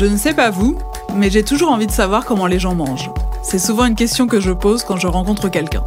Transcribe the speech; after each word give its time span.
Je 0.00 0.06
ne 0.06 0.16
sais 0.16 0.32
pas 0.32 0.48
vous, 0.48 0.78
mais 1.14 1.28
j'ai 1.28 1.42
toujours 1.42 1.70
envie 1.70 1.86
de 1.86 1.92
savoir 1.92 2.24
comment 2.24 2.46
les 2.46 2.58
gens 2.58 2.74
mangent. 2.74 3.10
C'est 3.42 3.58
souvent 3.58 3.84
une 3.84 3.94
question 3.94 4.26
que 4.26 4.40
je 4.40 4.50
pose 4.50 4.82
quand 4.82 4.96
je 4.96 5.06
rencontre 5.06 5.50
quelqu'un. 5.50 5.84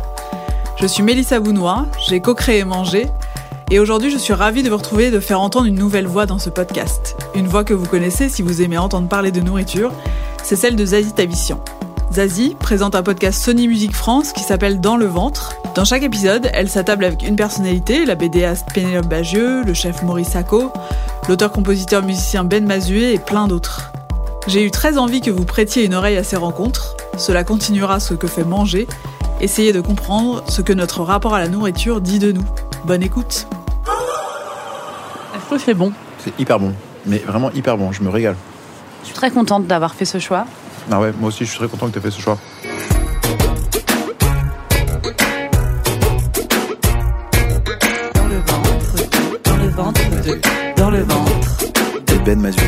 Je 0.80 0.86
suis 0.86 1.02
Mélissa 1.02 1.40
Bounois, 1.40 1.88
j'ai 2.08 2.20
co-créé 2.20 2.64
Manger, 2.64 3.08
et 3.72 3.80
aujourd'hui 3.80 4.12
je 4.12 4.20
suis 4.20 4.34
ravie 4.34 4.62
de 4.62 4.70
vous 4.70 4.78
retrouver 4.78 5.06
et 5.06 5.10
de 5.10 5.20
faire 5.20 5.42
entendre 5.42 5.66
une 5.66 5.80
nouvelle 5.80 6.06
voix 6.06 6.28
dans 6.28 6.38
ce 6.38 6.52
podcast. 6.52 7.18
Une 7.34 7.48
voix 7.48 7.64
que 7.64 7.74
vous 7.74 7.88
connaissez 7.88 8.30
si 8.30 8.44
vous 8.44 8.62
aimez 8.62 8.78
entendre 8.78 9.08
parler 9.08 9.32
de 9.32 9.42
nourriture, 9.42 9.92
c'est 10.44 10.58
celle 10.58 10.76
de 10.76 10.86
Zazie 10.86 11.14
Tavissian. 11.14 11.60
Zazie 12.12 12.56
présente 12.60 12.94
un 12.94 13.02
podcast 13.02 13.44
Sony 13.44 13.68
Music 13.68 13.96
France 13.96 14.32
qui 14.32 14.44
s'appelle 14.44 14.80
Dans 14.80 14.96
le 14.96 15.08
ventre. 15.08 15.56
Dans 15.74 15.86
chaque 15.86 16.04
épisode, 16.04 16.52
elle 16.54 16.70
s'attable 16.70 17.06
avec 17.06 17.28
une 17.28 17.36
personnalité, 17.36 18.06
la 18.06 18.14
BDaste 18.14 18.68
Pénélope 18.76 19.08
Bagieux, 19.08 19.64
le 19.64 19.74
chef 19.74 20.04
Maurice 20.04 20.30
Sacco, 20.30 20.72
l'auteur-compositeur-musicien 21.28 22.44
Ben 22.44 22.64
Mazué 22.64 23.16
et 23.16 23.18
plein 23.18 23.48
d'autres. 23.48 23.93
J'ai 24.48 24.64
eu 24.66 24.72
très 24.72 24.98
envie 24.98 25.22
que 25.22 25.32
vous 25.32 25.46
prêtiez 25.46 25.86
une 25.86 25.96
oreille 25.96 26.18
à 26.18 26.24
ces 26.24 26.36
rencontres. 26.36 26.96
Cela 27.18 27.44
continuera 27.44 28.00
ce 28.00 28.14
que 28.14 28.28
fait 28.28 28.44
manger. 28.44 28.88
Essayez 29.42 29.74
de 29.74 29.82
comprendre 29.82 30.44
ce 30.48 30.62
que 30.62 30.74
notre 30.74 31.02
rapport 31.02 31.34
à 31.34 31.40
la 31.40 31.48
nourriture 31.48 32.02
dit 32.02 32.20
de 32.20 32.32
nous. 32.32 32.44
Bonne 32.86 33.04
écoute. 33.04 33.48
Je 35.34 35.40
trouve 35.46 35.58
que 35.58 35.64
c'est 35.64 35.74
bon. 35.74 35.92
C'est 36.24 36.38
hyper 36.40 36.60
bon, 36.60 36.74
mais 37.06 37.18
vraiment 37.20 37.52
hyper 37.52 37.78
bon, 37.78 37.92
je 37.92 38.02
me 38.02 38.10
régale. 38.10 38.36
Je 39.02 39.08
suis 39.08 39.16
très 39.16 39.32
contente 39.32 39.68
d'avoir 39.68 39.94
fait 39.94 40.06
ce 40.06 40.20
choix. 40.20 40.46
Ah 40.92 41.00
ouais, 41.00 41.14
moi 41.20 41.30
aussi 41.30 41.46
je 41.46 41.50
suis 41.50 41.60
très 41.60 41.68
content 41.68 41.88
que 41.88 41.94
tu 41.94 42.00
aies 42.00 42.02
fait 42.02 42.12
ce 42.12 42.22
choix. 42.22 42.38
Dans 48.14 48.28
le 48.28 48.38
ventre, 48.38 49.44
dans 49.44 49.56
le 49.58 49.70
ventre, 49.70 50.02
de- 50.26 50.42
dans 50.82 50.90
le 50.92 51.02
ventre, 51.04 51.58
De 52.08 52.18
Ben 52.26 52.40
Mazué. 52.40 52.62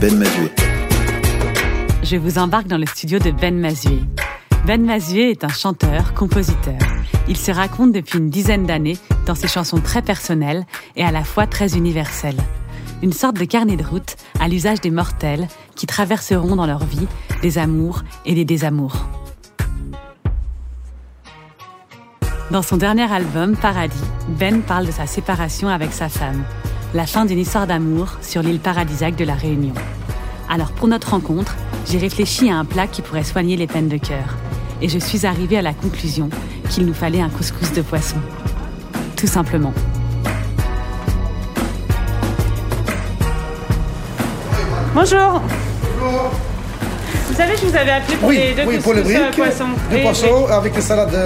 Ben 0.00 0.16
Mazué. 0.16 0.52
Je 2.04 2.16
vous 2.16 2.38
embarque 2.38 2.68
dans 2.68 2.78
le 2.78 2.86
studio 2.86 3.18
de 3.18 3.32
Ben 3.32 3.58
Mazué. 3.58 3.98
Ben 4.64 4.84
Mazué 4.84 5.30
est 5.30 5.42
un 5.42 5.48
chanteur, 5.48 6.14
compositeur. 6.14 6.78
Il 7.26 7.36
se 7.36 7.50
raconte 7.50 7.90
depuis 7.90 8.18
une 8.18 8.30
dizaine 8.30 8.64
d'années 8.64 8.96
dans 9.26 9.34
ses 9.34 9.48
chansons 9.48 9.80
très 9.80 10.00
personnelles 10.00 10.66
et 10.94 11.02
à 11.02 11.10
la 11.10 11.24
fois 11.24 11.48
très 11.48 11.76
universelles. 11.76 12.38
Une 13.02 13.12
sorte 13.12 13.36
de 13.38 13.44
carnet 13.44 13.76
de 13.76 13.84
route 13.84 14.14
à 14.38 14.46
l'usage 14.46 14.80
des 14.80 14.92
mortels 14.92 15.48
qui 15.74 15.86
traverseront 15.86 16.54
dans 16.54 16.66
leur 16.66 16.84
vie 16.84 17.08
des 17.42 17.58
amours 17.58 18.02
et 18.24 18.36
des 18.36 18.44
désamours. 18.44 19.04
Dans 22.52 22.62
son 22.62 22.76
dernier 22.76 23.10
album, 23.12 23.56
Paradis, 23.56 23.98
Ben 24.28 24.62
parle 24.62 24.86
de 24.86 24.92
sa 24.92 25.06
séparation 25.06 25.68
avec 25.68 25.92
sa 25.92 26.08
femme, 26.08 26.44
la 26.94 27.06
fin 27.06 27.24
d'une 27.24 27.38
histoire 27.38 27.66
d'amour 27.66 28.08
sur 28.22 28.42
l'île 28.42 28.60
paradisiaque 28.60 29.16
de 29.16 29.24
la 29.24 29.34
Réunion. 29.34 29.74
Alors 30.50 30.70
pour 30.72 30.88
notre 30.88 31.10
rencontre, 31.10 31.54
j'ai 31.90 31.98
réfléchi 31.98 32.50
à 32.50 32.56
un 32.56 32.64
plat 32.64 32.86
qui 32.86 33.02
pourrait 33.02 33.24
soigner 33.24 33.56
les 33.56 33.66
peines 33.66 33.88
de 33.88 33.98
cœur. 33.98 34.36
Et 34.80 34.88
je 34.88 34.98
suis 34.98 35.26
arrivée 35.26 35.58
à 35.58 35.62
la 35.62 35.74
conclusion 35.74 36.30
qu'il 36.70 36.86
nous 36.86 36.94
fallait 36.94 37.20
un 37.20 37.28
couscous 37.30 37.72
de 37.72 37.82
poisson. 37.82 38.16
Tout 39.16 39.26
simplement. 39.26 39.72
Bonjour. 44.94 45.40
Vous 46.00 47.34
savez, 47.36 47.54
je 47.56 47.66
vous 47.66 47.76
avais 47.76 47.90
appelé 47.92 48.16
pour 48.16 48.28
Oui, 48.28 48.36
les 48.38 48.54
deux 48.54 48.68
oui, 48.68 48.78
pour 48.78 48.92
le 48.94 49.00
euh, 49.00 49.02
briques, 49.04 49.36
poissons. 49.36 49.64
deux 49.90 49.96
Et- 49.96 50.02
poissons 50.02 50.46
avec 50.50 50.74
des 50.74 50.80
salades, 50.80 51.16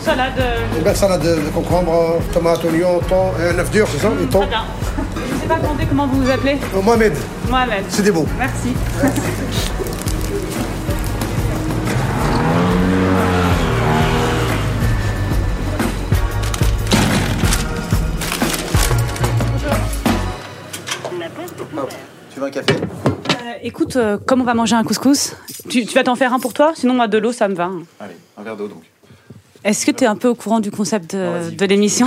Salade. 0.00 0.32
euh, 0.38 0.56
une 0.76 0.82
belle 0.82 0.96
salade 0.96 1.22
de, 1.22 1.34
de 1.36 1.48
concombre, 1.54 2.16
tomates, 2.32 2.64
oignons, 2.64 3.00
thon, 3.08 3.30
et 3.40 3.54
un 3.54 3.58
œuf 3.58 3.70
dur, 3.70 3.86
c'est 3.92 3.98
ça 4.00 4.08
Et 4.20 4.26
thon. 4.26 4.40
Très 4.40 4.48
bien. 4.48 4.64
Pas 5.48 5.58
demander 5.58 5.86
comment 5.86 6.06
vous 6.06 6.22
vous 6.22 6.30
appelez. 6.30 6.58
Euh, 6.74 6.82
Mohamed, 6.82 7.14
Mohamed. 7.48 7.84
c'est 7.88 8.02
des 8.02 8.10
mots. 8.10 8.26
Merci. 8.38 8.74
Tu 22.32 22.40
veux 22.40 22.46
un 22.46 22.50
café? 22.50 22.74
Euh, 22.74 23.52
écoute, 23.62 23.96
euh, 23.96 24.18
comme 24.18 24.42
on 24.42 24.44
va 24.44 24.54
manger 24.54 24.74
un 24.76 24.84
couscous, 24.84 25.34
tu, 25.68 25.86
tu 25.86 25.94
vas 25.94 26.04
t'en 26.04 26.14
faire 26.14 26.32
un 26.32 26.38
pour 26.40 26.52
toi? 26.52 26.72
Sinon, 26.74 26.94
moi, 26.94 27.08
de 27.08 27.18
l'eau, 27.18 27.32
ça 27.32 27.48
me 27.48 27.54
va. 27.54 27.70
Allez, 28.00 28.16
un 28.36 28.42
verre 28.42 28.56
d'eau 28.56 28.68
donc. 28.68 28.82
Est-ce 29.64 29.84
que 29.86 29.90
tu 29.90 30.04
es 30.04 30.06
un 30.06 30.16
peu 30.16 30.28
au 30.28 30.34
courant 30.34 30.60
du 30.60 30.70
concept 30.70 31.14
de, 31.16 31.50
de 31.50 31.64
l'émission 31.66 32.06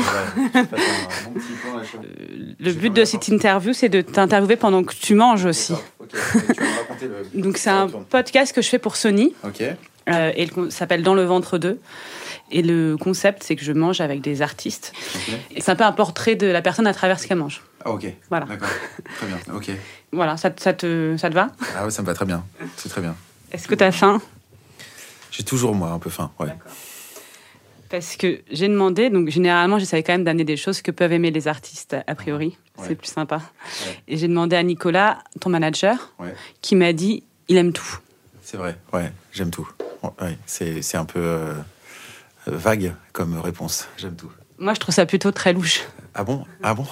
Le 2.59 2.71
but 2.73 2.93
de 2.93 3.05
cette 3.05 3.27
interview, 3.27 3.73
c'est 3.73 3.89
de 3.89 4.01
t'interviewer 4.01 4.55
pendant 4.55 4.83
que 4.83 4.93
tu 4.93 5.15
manges 5.15 5.45
aussi. 5.45 5.73
Ok, 5.99 6.09
tu 6.09 6.15
vas 6.17 6.65
me 6.65 6.77
raconter 6.77 7.07
le. 7.07 7.25
Donc, 7.41 7.57
c'est 7.57 7.69
un 7.69 7.87
podcast 7.87 8.53
que 8.53 8.61
je 8.61 8.69
fais 8.69 8.79
pour 8.79 8.95
Sony. 8.95 9.33
Ok. 9.43 9.61
Euh, 10.09 10.31
et 10.35 10.47
le 10.47 10.69
s'appelle 10.69 11.03
Dans 11.03 11.13
le 11.13 11.23
ventre 11.23 11.57
2. 11.57 11.79
Et 12.53 12.61
le 12.63 12.97
concept, 12.97 13.43
c'est 13.43 13.55
que 13.55 13.63
je 13.63 13.71
mange 13.71 14.01
avec 14.01 14.19
des 14.21 14.41
artistes. 14.41 14.93
Ok. 15.15 15.33
Et 15.55 15.61
c'est 15.61 15.71
un 15.71 15.75
peu 15.75 15.83
un 15.85 15.91
portrait 15.93 16.35
de 16.35 16.47
la 16.47 16.61
personne 16.61 16.87
à 16.87 16.93
travers 16.93 17.19
ce 17.19 17.27
qu'elle 17.27 17.37
mange. 17.37 17.61
Ah, 17.85 17.91
ok. 17.91 18.07
Voilà. 18.29 18.45
D'accord. 18.45 18.67
Très 19.17 19.27
bien. 19.27 19.37
Ok. 19.53 19.69
Voilà, 20.11 20.35
ça, 20.37 20.49
te- 20.49 20.61
ça, 20.61 20.73
te, 20.73 21.15
ça 21.17 21.29
te 21.29 21.35
va? 21.35 21.49
Ah 21.77 21.85
ouais, 21.85 21.91
ça 21.91 22.01
me 22.01 22.07
va 22.07 22.13
très 22.13 22.25
bien. 22.25 22.43
C'est 22.75 22.89
très 22.89 23.01
bien. 23.01 23.15
Est-ce 23.51 23.67
que 23.67 23.75
tu 23.75 23.83
as 23.83 23.91
faim? 23.91 24.21
J'ai 25.31 25.43
toujours 25.43 25.73
moi 25.75 25.89
un 25.91 25.99
peu 25.99 26.09
faim. 26.09 26.29
Ouais. 26.39 26.49
Parce 27.91 28.15
que 28.15 28.39
j'ai 28.49 28.69
demandé, 28.69 29.09
donc 29.09 29.27
généralement, 29.29 29.77
j'essaie 29.77 30.01
quand 30.01 30.13
même 30.13 30.23
d'amener 30.23 30.45
des 30.45 30.55
choses 30.57 30.81
que 30.81 30.91
peuvent 30.91 31.11
aimer 31.11 31.29
les 31.29 31.47
artistes, 31.49 31.95
a 32.07 32.15
priori. 32.15 32.57
Ouais. 32.77 32.85
C'est 32.87 32.95
plus 32.95 33.07
sympa. 33.11 33.35
Ouais. 33.85 33.99
Et 34.07 34.17
j'ai 34.17 34.27
demandé 34.29 34.55
à 34.55 34.63
Nicolas, 34.63 35.19
ton 35.41 35.49
manager, 35.49 36.11
Ouais. 36.17 36.33
qui 36.61 36.75
m'a 36.77 36.93
dit 36.93 37.23
il 37.49 37.57
aime 37.57 37.73
tout. 37.73 37.99
C'est 38.41 38.55
vrai. 38.57 38.77
Ouais. 38.93 39.11
J'aime 39.33 39.51
tout. 39.51 39.67
Ouais. 40.21 40.37
C'est 40.45 40.95
un 40.95 41.05
peu 41.05 41.19
euh, 41.19 41.53
vague 42.47 42.93
comme 43.11 43.37
réponse. 43.39 43.87
J'aime 43.97 44.15
tout. 44.15 44.31
Moi, 44.57 44.73
je 44.73 44.79
trouve 44.79 44.95
ça 44.95 45.05
plutôt 45.05 45.31
très 45.31 45.51
louche. 45.53 45.81
Ah 46.15 46.23
bon? 46.23 46.45
Ah 46.63 46.73
bon? 46.73 46.85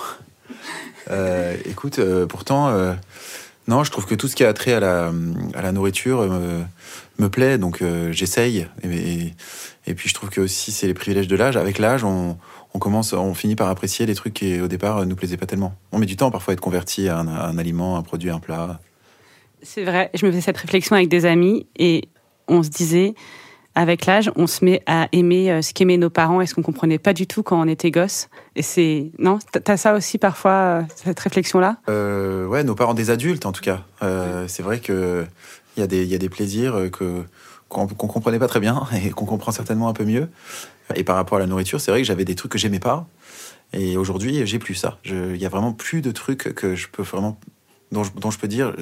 Euh, 1.12 1.56
Écoute, 1.66 2.00
euh, 2.00 2.26
pourtant, 2.26 2.70
non, 3.70 3.84
je 3.84 3.92
trouve 3.92 4.08
que 4.08 4.16
tout 4.16 4.28
ce 4.28 4.36
qui 4.36 4.44
a 4.44 4.52
trait 4.52 4.74
à 4.74 4.80
la, 4.80 5.14
à 5.54 5.62
la 5.62 5.72
nourriture 5.72 6.22
euh, 6.22 6.64
me, 7.20 7.30
plaît, 7.30 7.60
donc 7.60 7.84
euh, 7.84 8.12
j'essaye. 8.12 8.66
Et, 8.84 9.94
puis 9.94 10.10
je 10.10 10.14
trouve 10.16 10.32
que 10.32 10.42
aussi 10.42 10.72
c'est 10.72 10.88
les 10.88 10.96
privilèges 10.96 11.28
de 11.28 11.36
l'âge. 11.36 11.56
Avec 11.56 11.78
l'âge, 11.78 12.04
on, 12.04 12.36
on 12.74 12.80
commence, 12.80 13.14
on 13.14 13.36
finit 13.36 13.56
par 13.56 13.68
apprécier 13.70 14.08
les 14.08 14.16
trucs 14.16 14.34
qui 14.34 14.60
au 14.60 14.68
départ 14.68 15.06
nous 15.06 15.16
plaisaient 15.16 15.38
pas 15.38 15.46
tellement. 15.46 15.76
On 15.92 16.00
met 16.00 16.08
du 16.08 16.16
temps 16.16 16.32
parfois 16.32 16.52
à 16.52 16.54
être 16.54 16.62
converti 16.62 17.10
à 17.10 17.20
un 17.20 17.58
aliment, 17.60 17.96
un 17.96 18.02
produit, 18.02 18.32
un 18.32 18.40
plat. 18.40 18.80
C'est 19.62 19.84
vrai, 19.84 20.10
je 20.16 20.26
me 20.26 20.32
faisais 20.32 20.42
cette 20.42 20.58
réflexion 20.58 20.96
avec 20.96 21.08
des 21.08 21.28
amis 21.28 21.68
et 21.78 22.10
on 22.48 22.64
se 22.64 22.70
disait, 22.70 23.14
avec 23.80 24.06
l'âge, 24.06 24.30
on 24.36 24.46
se 24.46 24.66
met 24.66 24.84
à 24.88 25.08
aimer 25.14 25.50
euh, 25.50 25.62
ce 25.62 25.74
qu'aimaient 25.74 25.96
nos 25.96 26.10
parents 26.10 26.42
et 26.42 26.46
ce 26.46 26.54
qu'on 26.54 26.62
comprenait 26.62 27.00
pas 27.00 27.14
du 27.14 27.28
tout 27.28 27.44
quand 27.44 27.58
on 27.62 27.66
était 27.66 27.92
gosse. 27.92 28.28
Et 28.58 28.62
c'est. 28.62 29.10
Non? 29.20 29.40
T'as- 29.64 29.78
ça 29.78 29.94
aussi 29.96 30.18
parfois, 30.18 30.52
euh, 30.52 30.82
cette 30.98 31.20
réflexion-là? 31.22 31.78
Euh, 31.88 32.46
ouais, 32.46 32.66
nos 32.66 32.76
parents 32.76 32.94
des 32.94 33.10
adultes 33.10 33.46
en 33.46 33.54
tout 33.54 33.62
cas. 33.62 33.86
Euh, 34.04 34.50
c'est 34.50 34.64
vrai 34.64 34.82
que 34.82 35.26
il 35.78 35.80
y 35.80 35.84
a 35.84 35.88
des 35.88 36.04
il 36.04 36.10
y 36.10 36.16
a 36.16 36.18
des 36.18 36.28
plaisirs 36.28 36.90
que 36.92 37.24
qu'on 37.70 37.88
qu'on 37.88 38.08
comprenait 38.08 38.38
pas 38.38 38.50
très 38.50 38.60
bien 38.60 38.86
et 39.02 39.12
qu'on 39.12 39.26
comprend 39.26 39.54
certainement 39.54 39.88
un 39.88 39.94
peu 39.94 40.04
mieux. 40.04 40.28
Et 40.96 41.06
par 41.06 41.16
rapport 41.16 41.38
à 41.38 41.40
la 41.40 41.48
nourriture, 41.48 41.80
c'est 41.80 41.92
vrai 41.92 42.02
que 42.02 42.08
j'avais 42.08 42.26
des 42.26 42.36
trucs 42.36 42.52
que 42.52 42.58
j'aimais 42.58 42.80
pas. 42.82 43.08
Et 43.72 43.96
aujourd'hui, 43.96 44.46
j'ai 44.46 44.60
plus 44.60 44.76
ça. 44.76 44.98
Il 45.06 45.38
y 45.38 45.46
a 45.46 45.50
vraiment 45.50 45.72
plus 45.72 46.02
de 46.02 46.12
trucs 46.12 46.54
que 46.54 46.76
je 46.76 46.90
peux 46.90 47.04
vraiment 47.04 47.40
dont 47.94 48.04
je, 48.04 48.12
dont 48.12 48.30
je 48.30 48.40
peux 48.40 48.50
dire 48.50 48.76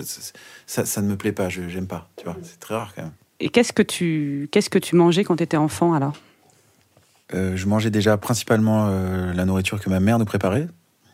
ça, 0.66 0.86
ça 0.86 1.02
ne 1.04 1.08
me 1.08 1.18
plaît 1.18 1.34
pas. 1.34 1.50
Je 1.50 1.68
j'aime 1.68 1.86
pas. 1.86 2.10
Tu 2.18 2.24
vois, 2.24 2.36
c'est 2.42 2.60
très 2.60 2.74
rare 2.74 2.94
quand 2.96 3.04
même. 3.04 3.12
Et 3.40 3.50
qu'est-ce 3.50 3.74
que 3.74 3.84
tu 3.84 4.50
qu'est-ce 4.52 4.70
que 4.70 4.80
tu 4.80 4.96
mangeais 4.96 5.24
quand 5.24 5.36
tu 5.36 5.44
étais 5.44 5.58
enfant 5.58 5.94
alors? 5.94 6.14
Euh, 7.34 7.56
je 7.56 7.66
mangeais 7.68 7.90
déjà 7.90 8.18
principalement 8.18 8.88
euh, 8.88 9.34
la 9.34 9.46
nourriture 9.46 9.82
que 9.82 9.90
ma 9.90 10.00
mère 10.00 10.18
nous 10.18 10.26
préparait, 10.26 10.68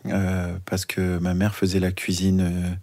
euh, 0.07 0.53
parce 0.65 0.85
que 0.85 1.17
ma 1.17 1.33
mère 1.33 1.55
faisait 1.55 1.79
la 1.79 1.91
cuisine 1.91 2.77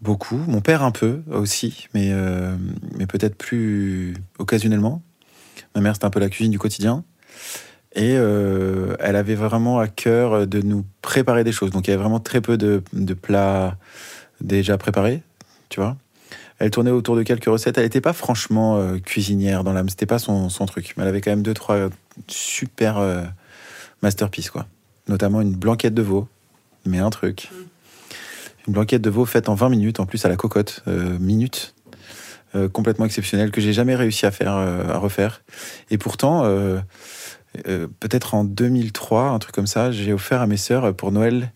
beaucoup. 0.00 0.36
Mon 0.48 0.60
père 0.60 0.82
un 0.82 0.90
peu 0.90 1.22
aussi, 1.30 1.88
mais, 1.94 2.12
mais 2.98 3.06
peut-être 3.06 3.36
plus 3.36 4.14
occasionnellement. 4.38 5.02
Ma 5.74 5.80
mère, 5.80 5.94
c'était 5.94 6.06
un 6.06 6.10
peu 6.10 6.20
la 6.20 6.28
cuisine 6.28 6.50
du 6.50 6.58
quotidien. 6.58 7.04
Et 7.94 8.10
elle 8.10 9.16
avait 9.16 9.36
vraiment 9.36 9.78
à 9.78 9.88
cœur 9.88 10.46
de 10.46 10.60
nous 10.60 10.84
préparer 11.00 11.44
des 11.44 11.52
choses. 11.52 11.70
Donc 11.70 11.86
il 11.86 11.90
y 11.90 11.94
avait 11.94 12.02
vraiment 12.02 12.20
très 12.20 12.40
peu 12.40 12.58
de, 12.58 12.82
de 12.92 13.14
plats 13.14 13.76
déjà 14.40 14.76
préparés, 14.76 15.22
tu 15.70 15.80
vois. 15.80 15.96
Elle 16.58 16.70
tournait 16.70 16.90
autour 16.90 17.16
de 17.16 17.22
quelques 17.22 17.46
recettes. 17.46 17.76
Elle 17.76 17.84
n'était 17.84 18.00
pas 18.00 18.12
franchement 18.12 18.78
euh, 18.78 18.98
cuisinière 18.98 19.62
dans 19.64 19.72
l'âme. 19.72 19.88
C'était 19.88 20.06
pas 20.06 20.18
son, 20.18 20.48
son 20.48 20.66
truc. 20.66 20.94
Mais 20.96 21.02
elle 21.02 21.08
avait 21.08 21.20
quand 21.20 21.30
même 21.30 21.42
deux, 21.42 21.54
trois 21.54 21.88
super 22.28 22.98
euh, 22.98 23.22
masterpieces, 24.02 24.50
quoi. 24.50 24.66
Notamment 25.08 25.40
une 25.40 25.54
blanquette 25.54 25.94
de 25.94 26.02
veau. 26.02 26.28
Mais 26.84 26.98
un 26.98 27.10
truc. 27.10 27.50
Une 28.66 28.72
blanquette 28.72 29.02
de 29.02 29.10
veau 29.10 29.24
faite 29.26 29.48
en 29.48 29.54
20 29.54 29.68
minutes, 29.68 30.00
en 30.00 30.06
plus 30.06 30.24
à 30.24 30.28
la 30.28 30.36
cocotte. 30.36 30.82
euh, 30.88 31.18
minutes. 31.18 31.74
Euh, 32.54 32.68
complètement 32.68 33.04
exceptionnelle, 33.04 33.50
que 33.50 33.60
j'ai 33.60 33.72
jamais 33.72 33.94
réussi 33.94 34.24
à 34.24 34.30
faire, 34.30 34.52
à 34.52 34.96
refaire. 34.96 35.42
Et 35.90 35.98
pourtant, 35.98 36.44
peut-être 37.64 38.34
en 38.34 38.44
2003, 38.44 39.24
un 39.24 39.38
truc 39.38 39.54
comme 39.54 39.66
ça, 39.66 39.90
j'ai 39.90 40.12
offert 40.12 40.40
à 40.40 40.46
mes 40.46 40.56
sœurs 40.56 40.94
pour 40.94 41.12
Noël 41.12 41.52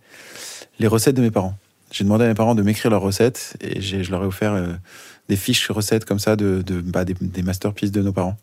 les 0.79 0.89
recettes 0.89 1.15
de 1.15 1.23
mes 1.23 1.31
parents. 1.31 1.55
J'ai 1.91 2.05
demandé 2.05 2.25
à 2.25 2.29
mes 2.29 2.35
parents 2.35 2.55
de 2.55 2.63
m'écrire 2.63 2.91
leurs 2.91 3.01
recettes 3.03 3.57
et 3.61 3.81
je 3.81 4.11
leur 4.11 4.23
ai 4.23 4.27
offert 4.27 4.53
euh, 4.53 4.69
des 5.29 5.37
fiches 5.37 5.71
recettes 5.71 6.05
comme 6.05 6.19
ça 6.21 6.37
de, 6.37 6.63
de- 6.63 6.81
bah, 6.81 7.05
des, 7.05 7.15
des 7.21 7.43
masterpieces 7.43 7.91
de 7.93 8.01
nos 8.03 8.13
parents. 8.13 8.37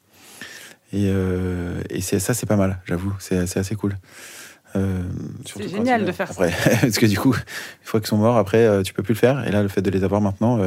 Et, 0.94 1.06
euh, 1.08 1.82
et 1.90 2.02
c'est, 2.02 2.20
ça, 2.20 2.34
c'est 2.34 2.46
pas 2.46 2.56
mal, 2.56 2.80
j'avoue, 2.86 3.14
c'est, 3.20 3.46
c'est 3.48 3.60
assez 3.60 3.76
cool. 3.76 3.98
Euh, 4.76 5.02
quand 5.54 5.64
génial 5.68 6.06
de 6.06 6.12
faire 6.12 6.30
après, 6.30 6.54
Parce 6.82 6.98
que 6.98 7.06
du 7.06 7.18
coup, 7.18 7.34
une 7.34 7.86
fois 7.86 8.00
qu'ils 8.02 8.08
sont 8.08 8.18
morts, 8.18 8.38
après, 8.38 8.84
tu 8.84 8.94
peux 8.94 9.02
plus 9.04 9.14
le 9.14 9.20
faire. 9.20 9.48
Et 9.48 9.52
là, 9.52 9.62
le 9.64 9.70
fait 9.70 9.82
de 9.82 9.90
les 9.90 10.04
avoir 10.04 10.20
maintenant, 10.22 10.60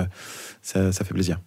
ça, 0.63 0.91
ça 0.93 1.05
fait 1.05 1.15
plaisir. 1.15 1.39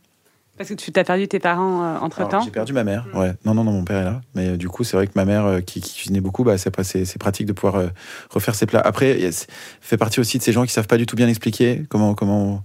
Parce 0.57 0.69
que 0.69 0.75
tu 0.75 0.91
t'as 0.91 1.03
perdu 1.03 1.27
tes 1.27 1.39
parents 1.39 1.95
entre 1.97 2.19
Alors, 2.19 2.29
temps. 2.29 2.41
J'ai 2.41 2.51
perdu 2.51 2.73
ma 2.73 2.83
mère, 2.83 3.07
ouais. 3.15 3.33
Non, 3.43 3.55
non, 3.55 3.63
non, 3.63 3.71
mon 3.71 3.83
père 3.83 3.97
est 3.97 4.03
là. 4.03 4.21
Mais 4.35 4.49
euh, 4.49 4.57
du 4.57 4.69
coup, 4.69 4.83
c'est 4.83 4.95
vrai 4.95 5.07
que 5.07 5.13
ma 5.15 5.25
mère, 5.25 5.45
euh, 5.45 5.61
qui, 5.61 5.81
qui 5.81 5.95
cuisinait 5.95 6.21
beaucoup, 6.21 6.43
bah, 6.43 6.57
c'est, 6.59 6.69
pas- 6.69 6.83
c'est, 6.83 7.05
c'est 7.05 7.17
pratique 7.17 7.47
de 7.47 7.53
pouvoir 7.53 7.75
euh, 7.77 7.87
refaire 8.29 8.53
ses 8.53 8.67
plats. 8.67 8.79
Après, 8.81 9.31
c'est- 9.31 9.47
fait 9.81 9.97
partie 9.97 10.19
aussi 10.19 10.37
de 10.37 10.43
ces 10.43 10.51
gens 10.51 10.63
qui 10.63 10.71
savent 10.71 10.85
pas 10.87 10.97
du 10.97 11.07
tout 11.07 11.15
bien 11.15 11.27
expliquer 11.27 11.85
comment, 11.89 12.13
comment, 12.13 12.63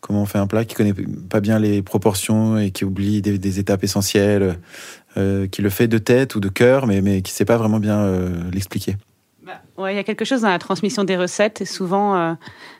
comment 0.00 0.22
on 0.22 0.26
fait 0.26 0.38
un 0.38 0.46
plat, 0.46 0.64
qui 0.64 0.74
connaît 0.76 0.94
pas 1.28 1.40
bien 1.40 1.58
les 1.58 1.82
proportions 1.82 2.56
et 2.56 2.70
qui 2.70 2.84
oublie 2.84 3.20
des, 3.20 3.36
des 3.36 3.58
étapes 3.58 3.82
essentielles, 3.82 4.60
euh, 5.16 5.48
qui 5.48 5.60
le 5.60 5.70
fait 5.70 5.88
de 5.88 5.98
tête 5.98 6.36
ou 6.36 6.40
de 6.40 6.48
cœur, 6.48 6.86
mais, 6.86 7.00
mais 7.00 7.20
qui 7.22 7.32
sait 7.32 7.44
pas 7.44 7.56
vraiment 7.56 7.80
bien 7.80 7.98
euh, 7.98 8.30
l'expliquer. 8.52 8.96
Bah, 9.44 9.60
ouais, 9.76 9.92
il 9.92 9.96
y 9.96 9.98
a 9.98 10.04
quelque 10.04 10.24
chose 10.24 10.40
dans 10.40 10.48
la 10.48 10.58
transmission 10.58 11.04
des 11.04 11.16
recettes. 11.16 11.60
Et 11.60 11.64
souvent, 11.66 12.16
euh, 12.16 12.34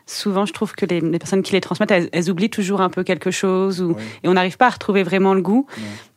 souvent, 0.06 0.46
je 0.46 0.52
trouve 0.52 0.72
que 0.72 0.86
les, 0.86 1.00
les 1.00 1.18
personnes 1.18 1.42
qui 1.42 1.52
les 1.52 1.60
transmettent, 1.60 1.90
elles, 1.90 2.08
elles 2.12 2.30
oublient 2.30 2.50
toujours 2.50 2.80
un 2.80 2.88
peu 2.88 3.04
quelque 3.04 3.30
chose, 3.30 3.82
ou, 3.82 3.96
et 4.22 4.28
on 4.28 4.34
n'arrive 4.34 4.56
pas 4.56 4.66
à 4.66 4.70
retrouver 4.70 5.02
vraiment 5.02 5.34
le 5.34 5.42
goût. 5.42 5.66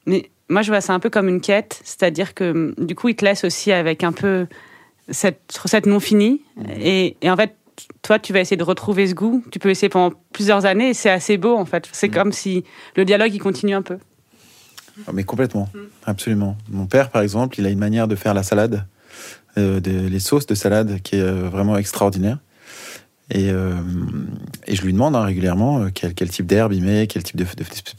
Mais 0.06 0.30
moi, 0.50 0.62
je 0.62 0.72
vois 0.72 0.82
ça 0.82 0.94
un 0.94 1.00
peu 1.00 1.10
comme 1.10 1.28
une 1.28 1.42
quête, 1.42 1.82
c'est-à-dire 1.84 2.34
que 2.34 2.74
du 2.78 2.96
coup, 2.96 3.10
ils 3.10 3.16
te 3.16 3.26
laissent 3.26 3.44
aussi 3.44 3.72
avec 3.72 4.04
un 4.04 4.14
peu 4.14 4.48
cette 5.10 5.58
recette 5.58 5.86
non 5.86 6.00
finie. 6.00 6.42
Et, 6.80 7.18
et 7.22 7.30
en 7.30 7.36
fait, 7.36 7.56
toi, 8.02 8.18
tu 8.18 8.32
vas 8.32 8.40
essayer 8.40 8.58
de 8.58 8.64
retrouver 8.64 9.08
ce 9.08 9.14
goût. 9.14 9.44
Tu 9.52 9.60
peux 9.60 9.70
essayer 9.70 9.90
pendant 9.90 10.16
plusieurs 10.32 10.66
années, 10.66 10.90
et 10.90 10.94
c'est 10.94 11.10
assez 11.10 11.38
beau 11.38 11.56
en 11.58 11.66
fait. 11.66 11.90
C'est 11.92 12.10
comme 12.10 12.32
si 12.32 12.64
le 12.96 13.04
dialogue 13.04 13.34
il 13.34 13.40
continue 13.40 13.74
un 13.74 13.82
peu. 13.82 13.98
Ah, 15.06 15.12
Mais 15.14 15.24
complètement, 15.24 15.70
absolument. 16.06 16.58
Mon 16.72 16.86
père, 16.86 17.10
par 17.10 17.22
exemple, 17.22 17.60
il 17.60 17.66
a 17.66 17.70
une 17.70 17.80
manière 17.80 18.08
de 18.08 18.16
faire 18.16 18.34
la 18.34 18.44
salade, 18.44 18.86
euh, 19.58 19.80
de- 19.80 20.08
les 20.08 20.20
sauces 20.20 20.46
de 20.46 20.56
salade 20.56 21.00
qui 21.04 21.16
est 21.16 21.22
euh, 21.22 21.50
vraiment 21.50 21.78
extraordinaire. 21.78 22.40
Et, 23.30 23.50
euh, 23.50 23.74
et 24.68 24.76
je 24.76 24.82
lui 24.84 24.94
demande 24.94 25.16
hein, 25.16 25.24
régulièrement 25.24 25.88
quel, 25.94 26.14
quel 26.14 26.30
type 26.30 26.46
d'herbe 26.46 26.72
il 26.72 26.84
met, 26.84 27.08
quel 27.08 27.24
type 27.24 27.36
de, 27.36 27.46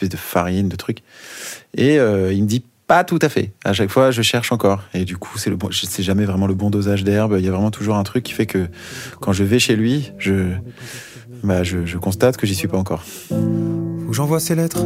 de, 0.06 0.16
farine, 0.16 0.68
de 0.68 0.76
trucs. 0.76 1.00
Et 1.76 1.96
il 1.96 2.42
me 2.42 2.46
dit 2.46 2.64
pas 2.86 3.04
tout 3.04 3.18
à 3.20 3.28
fait. 3.28 3.52
À 3.66 3.74
chaque 3.74 3.90
fois, 3.90 4.10
je 4.10 4.22
cherche 4.22 4.50
encore. 4.50 4.82
Et 4.94 5.04
du 5.04 5.18
coup, 5.18 5.36
c'est 5.36 5.50
le 5.50 5.56
bon, 5.56 5.68
jamais 5.70 6.24
vraiment 6.24 6.46
le 6.46 6.54
bon 6.54 6.70
dosage 6.70 7.04
d'herbe. 7.04 7.36
Il 7.38 7.44
y 7.44 7.48
a 7.48 7.50
vraiment 7.52 7.70
toujours 7.70 7.96
un 7.96 8.02
truc 8.02 8.24
qui 8.24 8.32
fait 8.32 8.46
que 8.46 8.66
quand 9.20 9.34
je 9.34 9.44
vais 9.44 9.58
chez 9.58 9.76
lui, 9.76 10.10
je, 10.18 10.52
bah, 11.44 11.62
je, 11.62 11.84
je 11.84 11.98
constate 11.98 12.38
que 12.38 12.46
j'y 12.46 12.54
suis 12.54 12.68
pas 12.68 12.78
encore. 12.78 13.04
Que 13.28 14.12
j'envoie 14.12 14.40
ces 14.40 14.54
lettres. 14.54 14.82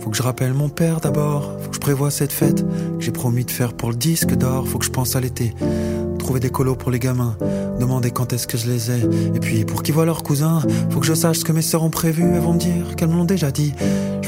Faut 0.00 0.10
que 0.10 0.16
je 0.16 0.22
rappelle 0.22 0.54
mon 0.54 0.68
père 0.68 1.00
d'abord. 1.00 1.52
Faut 1.60 1.70
que 1.70 1.74
je 1.74 1.80
prévoie 1.80 2.10
cette 2.10 2.32
fête 2.32 2.64
que 2.64 3.04
j'ai 3.04 3.12
promis 3.12 3.44
de 3.44 3.50
faire 3.50 3.72
pour 3.72 3.90
le 3.90 3.96
disque 3.96 4.34
d'or. 4.34 4.66
Faut 4.66 4.78
que 4.78 4.84
je 4.84 4.90
pense 4.90 5.16
à 5.16 5.20
l'été. 5.20 5.54
Trouver 6.18 6.40
des 6.40 6.50
colos 6.50 6.76
pour 6.76 6.90
les 6.90 6.98
gamins. 6.98 7.36
Demander 7.78 8.10
quand 8.10 8.32
est-ce 8.32 8.46
que 8.46 8.58
je 8.58 8.68
les 8.68 8.90
ai. 8.90 9.00
Et 9.34 9.40
puis 9.40 9.64
pour 9.64 9.82
qu'ils 9.82 9.94
voient 9.94 10.06
leurs 10.06 10.22
cousins. 10.22 10.60
Faut 10.90 11.00
que 11.00 11.06
je 11.06 11.14
sache 11.14 11.38
ce 11.38 11.44
que 11.44 11.52
mes 11.52 11.62
sœurs 11.62 11.82
ont 11.82 11.90
prévu. 11.90 12.22
Elles 12.22 12.40
vont 12.40 12.54
me 12.54 12.58
dire 12.58 12.96
qu'elles 12.96 13.08
me 13.08 13.16
l'ont 13.16 13.24
déjà 13.24 13.50
dit. 13.50 13.72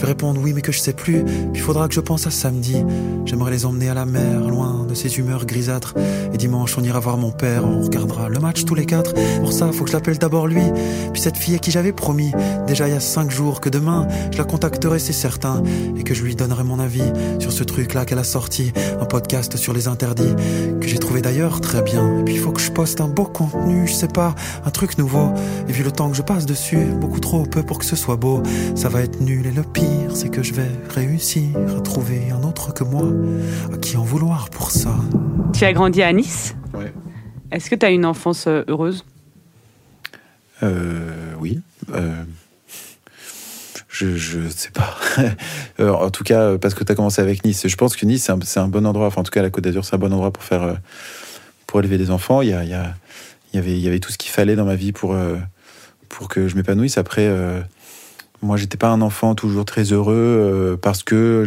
Je 0.01 0.07
vais 0.07 0.13
répondre 0.13 0.41
oui 0.43 0.55
mais 0.55 0.63
que 0.63 0.73
je 0.73 0.79
sais 0.79 0.95
plus. 0.95 1.23
Puis 1.53 1.61
faudra 1.61 1.87
que 1.87 1.93
je 1.93 2.01
pense 2.01 2.27
à 2.27 2.31
samedi. 2.31 2.83
J'aimerais 3.27 3.51
les 3.51 3.67
emmener 3.67 3.91
à 3.91 3.95
la 3.95 4.07
mer, 4.07 4.41
loin 4.49 4.87
de 4.89 4.95
ces 4.95 5.19
humeurs 5.19 5.45
grisâtres. 5.45 5.93
Et 6.33 6.39
dimanche 6.39 6.79
on 6.79 6.83
ira 6.83 6.99
voir 7.01 7.19
mon 7.19 7.33
père. 7.33 7.67
On 7.67 7.83
regardera 7.83 8.31
le 8.31 8.39
match 8.39 8.65
tous 8.65 8.75
les 8.75 8.87
quatre. 8.87 9.13
Pour 9.41 9.53
ça 9.53 9.71
faut 9.73 9.85
que 9.85 9.91
je 9.91 9.97
l'appelle 9.97 10.17
d'abord 10.17 10.47
lui. 10.47 10.63
Puis 11.13 11.21
cette 11.21 11.37
fille 11.37 11.55
à 11.55 11.59
qui 11.59 11.71
j'avais 11.71 11.93
promis. 11.93 12.33
Déjà 12.67 12.89
il 12.89 12.95
y 12.95 12.97
a 12.97 13.01
cinq 13.01 13.31
jours 13.31 13.61
que 13.61 13.69
demain 13.69 14.09
je 14.33 14.39
la 14.39 14.45
contacterai 14.45 14.99
c'est 14.99 15.13
certain. 15.13 15.63
Et 15.99 16.03
que 16.03 16.15
je 16.15 16.25
lui 16.25 16.35
donnerai 16.35 16.65
mon 16.65 16.79
avis 16.79 17.13
sur 17.39 17.53
ce 17.53 17.63
truc 17.63 17.93
là 17.93 18.07
qu'elle 18.07 18.21
a 18.21 18.25
sorti. 18.25 18.73
Un 19.03 19.05
podcast 19.05 19.59
sur 19.59 19.75
les 19.75 19.87
interdits. 19.87 20.35
Que 20.81 20.89
j'ai 20.89 20.99
trouvé 20.99 21.21
d'ailleurs 21.21 21.61
très 21.61 21.83
bien. 21.83 22.21
Et 22.21 22.25
puis 22.25 22.39
faut 22.39 22.53
que 22.53 22.63
je 22.63 22.73
poste 22.73 23.03
un 23.03 23.09
beau 23.09 23.25
contenu. 23.25 23.87
Je 23.87 23.93
sais 23.93 24.09
pas, 24.09 24.35
un 24.65 24.71
truc 24.71 24.97
nouveau. 24.97 25.29
Et 25.69 25.73
vu 25.73 25.85
le 25.85 25.93
temps 25.93 26.09
que 26.09 26.17
je 26.17 26.23
passe 26.23 26.47
dessus, 26.47 26.87
beaucoup 26.99 27.21
trop 27.21 27.43
peu 27.43 27.63
pour 27.63 27.79
que 27.79 27.85
ce 27.85 27.97
soit 27.97 28.17
beau. 28.17 28.43
Ça 28.75 28.89
va 28.89 29.03
être 29.03 29.21
nul 29.21 29.47
et 29.47 29.53
le 29.53 29.63
pire 29.63 29.90
c'est 30.15 30.29
que 30.31 30.43
je 30.43 30.53
vais 30.55 30.69
réussir 30.95 31.43
à 31.77 31.81
trouver 31.81 32.31
un 32.31 32.43
autre 32.43 32.73
que 32.75 32.85
moi. 32.85 33.09
À 33.73 33.77
qui 33.79 33.97
en 33.97 34.03
vouloir 34.05 34.51
pour 34.51 34.71
ça. 34.71 34.95
Tu 35.53 35.65
as 35.65 35.73
grandi 35.73 36.03
à 36.03 36.13
Nice. 36.13 36.55
Ouais. 36.75 36.93
Est-ce 37.53 37.71
que 37.71 37.75
tu 37.75 37.87
as 37.87 37.91
une 37.91 38.05
enfance 38.07 38.47
euh, 38.47 38.63
heureuse? 38.69 39.05
Euh, 40.63 41.33
oui. 41.41 41.61
Euh, 41.95 42.23
je, 43.89 44.17
je 44.17 44.49
sais 44.49 44.71
pas. 44.71 44.97
En 45.79 46.11
tout 46.11 46.25
cas, 46.25 46.59
parce 46.59 46.75
que 46.75 46.85
tu 46.85 46.93
as 46.93 46.95
commencé 46.95 47.23
avec 47.23 47.45
Nice. 47.45 47.67
Je 47.67 47.77
pense 47.77 47.97
que 47.97 48.05
Nice, 48.05 48.25
c'est 48.25 48.33
un, 48.33 48.39
c'est 48.45 48.61
un 48.61 48.69
bon 48.69 48.87
endroit. 48.87 49.07
Enfin, 49.07 49.23
en 49.23 49.25
tout 49.25 49.31
cas, 49.31 49.43
la 49.43 49.51
Côte 49.51 49.65
d'Azur, 49.65 49.85
c'est 49.85 49.95
un 49.95 49.99
bon 49.99 50.13
endroit 50.13 50.31
pour 50.33 50.43
faire, 50.45 50.63
euh, 50.63 50.75
pour 51.67 51.81
élever 51.81 51.97
des 51.99 52.11
enfants. 52.11 52.43
Il 52.43 52.51
y, 52.51 52.53
a, 52.53 52.63
il 52.65 52.71
y, 52.71 52.75
a- 52.75 52.95
il 53.53 53.57
y 53.57 53.59
avait, 53.59 53.73
il 53.73 53.81
y 53.81 53.89
avait 53.89 53.99
tout 53.99 54.13
ce 54.13 54.19
qu'il 54.19 54.31
fallait 54.31 54.55
dans 54.57 54.65
ma 54.67 54.77
vie 54.77 54.93
pour, 54.93 55.15
euh, 55.15 55.37
pour 56.09 56.29
que 56.29 56.47
je 56.49 56.55
m'épanouisse. 56.57 56.99
Après, 56.99 57.27
euh, 57.27 57.61
moi, 58.43 58.57
j'étais 58.57 58.77
pas 58.79 58.89
un 58.89 59.01
enfant 59.03 59.35
toujours 59.35 59.65
très 59.65 59.93
heureux 59.93 60.15
euh, 60.17 60.77
parce 60.77 61.03
que 61.03 61.45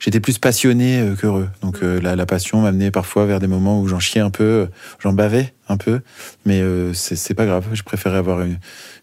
j'étais 0.00 0.20
plus 0.20 0.38
passionné 0.38 1.00
euh, 1.00 1.14
qu'heureux. 1.14 1.48
Donc, 1.62 1.78
euh, 1.82 2.00
la, 2.00 2.16
la 2.16 2.26
passion 2.26 2.60
m'amenait 2.62 2.90
parfois 2.90 3.24
vers 3.26 3.38
des 3.40 3.46
moments 3.46 3.80
où 3.80 3.86
j'en 3.88 4.00
chiais 4.00 4.20
un 4.20 4.30
peu, 4.30 4.68
j'en 4.98 5.12
bavais 5.12 5.52
un 5.68 5.76
peu. 5.76 6.00
Mais 6.44 6.62
c'est 6.94 7.34
pas 7.34 7.46
grave. 7.46 7.66
Je 7.72 7.82
préférais 7.82 8.18
avoir 8.18 8.40
une, 8.42 8.58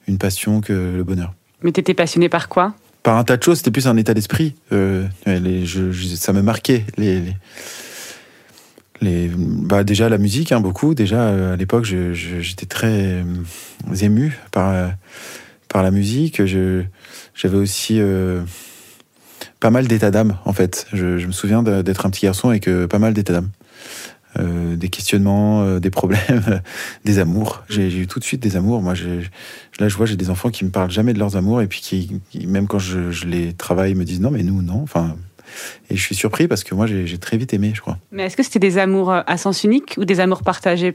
une 0.07 0.17
passion 0.17 0.59
que 0.61 0.73
le 0.73 1.03
bonheur. 1.03 1.33
Mais 1.63 1.71
tu 1.71 1.79
étais 1.79 1.93
passionné 1.93 2.27
par 2.29 2.49
quoi? 2.49 2.73
Par 3.01 3.17
un 3.17 3.23
tas 3.23 3.37
de 3.37 3.43
choses, 3.43 3.57
c'était 3.59 3.71
plus 3.71 3.87
un 3.87 3.97
état 3.97 4.13
d'esprit. 4.13 4.55
Ça 4.71 4.75
me 6.33 6.41
marquait. 6.41 6.85
Les, 6.97 7.21
les, 7.21 7.35
les- 9.01 9.31
bah 9.37 9.83
déjà 9.83 10.09
la 10.09 10.17
musique, 10.17 10.51
hein, 10.51 10.59
beaucoup. 10.59 10.95
Déjà 10.95 11.21
euh, 11.21 11.53
à 11.53 11.55
l'époque, 11.55 11.85
j'étais 11.85 12.65
très 12.65 12.87
euh, 13.23 13.23
ému 14.01 14.37
par, 14.51 14.69
euh, 14.73 14.87
par 15.69 15.83
la 15.83 15.91
musique. 15.91 16.45
Je- 16.45 16.83
J'avais 17.35 17.57
aussi 17.57 17.97
euh, 17.99 18.41
pas 19.59 19.69
mal 19.69 19.87
d'état 19.87 20.09
d'âme, 20.09 20.37
en 20.45 20.53
fait. 20.53 20.87
Je, 20.93 21.25
me 21.25 21.31
souviens 21.31 21.61
d'être 21.61 22.05
un 22.05 22.09
petit 22.09 22.25
garçon 22.25 22.49
avec 22.49 22.69
pas 22.89 22.99
mal 22.99 23.13
d'état 23.13 23.33
d'âme. 23.33 23.49
Euh, 24.37 24.75
des 24.75 24.89
questionnements, 24.89 25.63
euh, 25.63 25.79
des 25.79 25.89
problèmes, 25.89 26.61
des 27.05 27.19
amours. 27.19 27.63
J'ai 27.69 27.87
eu 27.97 28.07
tout 28.07 28.19
de 28.19 28.25
suite 28.25 28.41
des 28.41 28.57
amours. 28.57 28.81
Moi, 28.81 28.93
là, 29.79 29.87
je 29.87 29.95
vois, 29.95 30.05
j'ai 30.05 30.17
des 30.17 30.29
enfants 30.29 30.49
qui 30.49 30.65
me 30.65 30.71
parlent 30.71 30.91
jamais 30.91 31.13
de 31.13 31.19
leurs 31.19 31.37
amours 31.37 31.61
et 31.61 31.67
puis 31.67 31.79
qui, 31.79 32.21
même 32.45 32.67
quand 32.67 32.79
je, 32.79 33.25
les 33.25 33.53
travaille, 33.53 33.95
me 33.95 34.03
disent 34.03 34.19
non, 34.19 34.31
mais 34.31 34.43
nous, 34.43 34.61
non. 34.61 34.81
Enfin, 34.83 35.15
et 35.89 35.95
je 35.95 36.01
suis 36.01 36.15
surpris 36.15 36.49
parce 36.49 36.65
que 36.65 36.75
moi, 36.75 36.85
j'ai 36.85 37.17
très 37.17 37.37
vite 37.37 37.53
aimé, 37.53 37.71
je 37.73 37.79
crois. 37.79 37.97
Mais 38.11 38.23
est-ce 38.23 38.35
que 38.35 38.43
c'était 38.43 38.59
des 38.59 38.77
amours 38.77 39.13
à 39.13 39.37
sens 39.37 39.63
unique 39.63 39.95
ou 39.97 40.03
des 40.03 40.19
amours 40.19 40.43
partagés? 40.43 40.91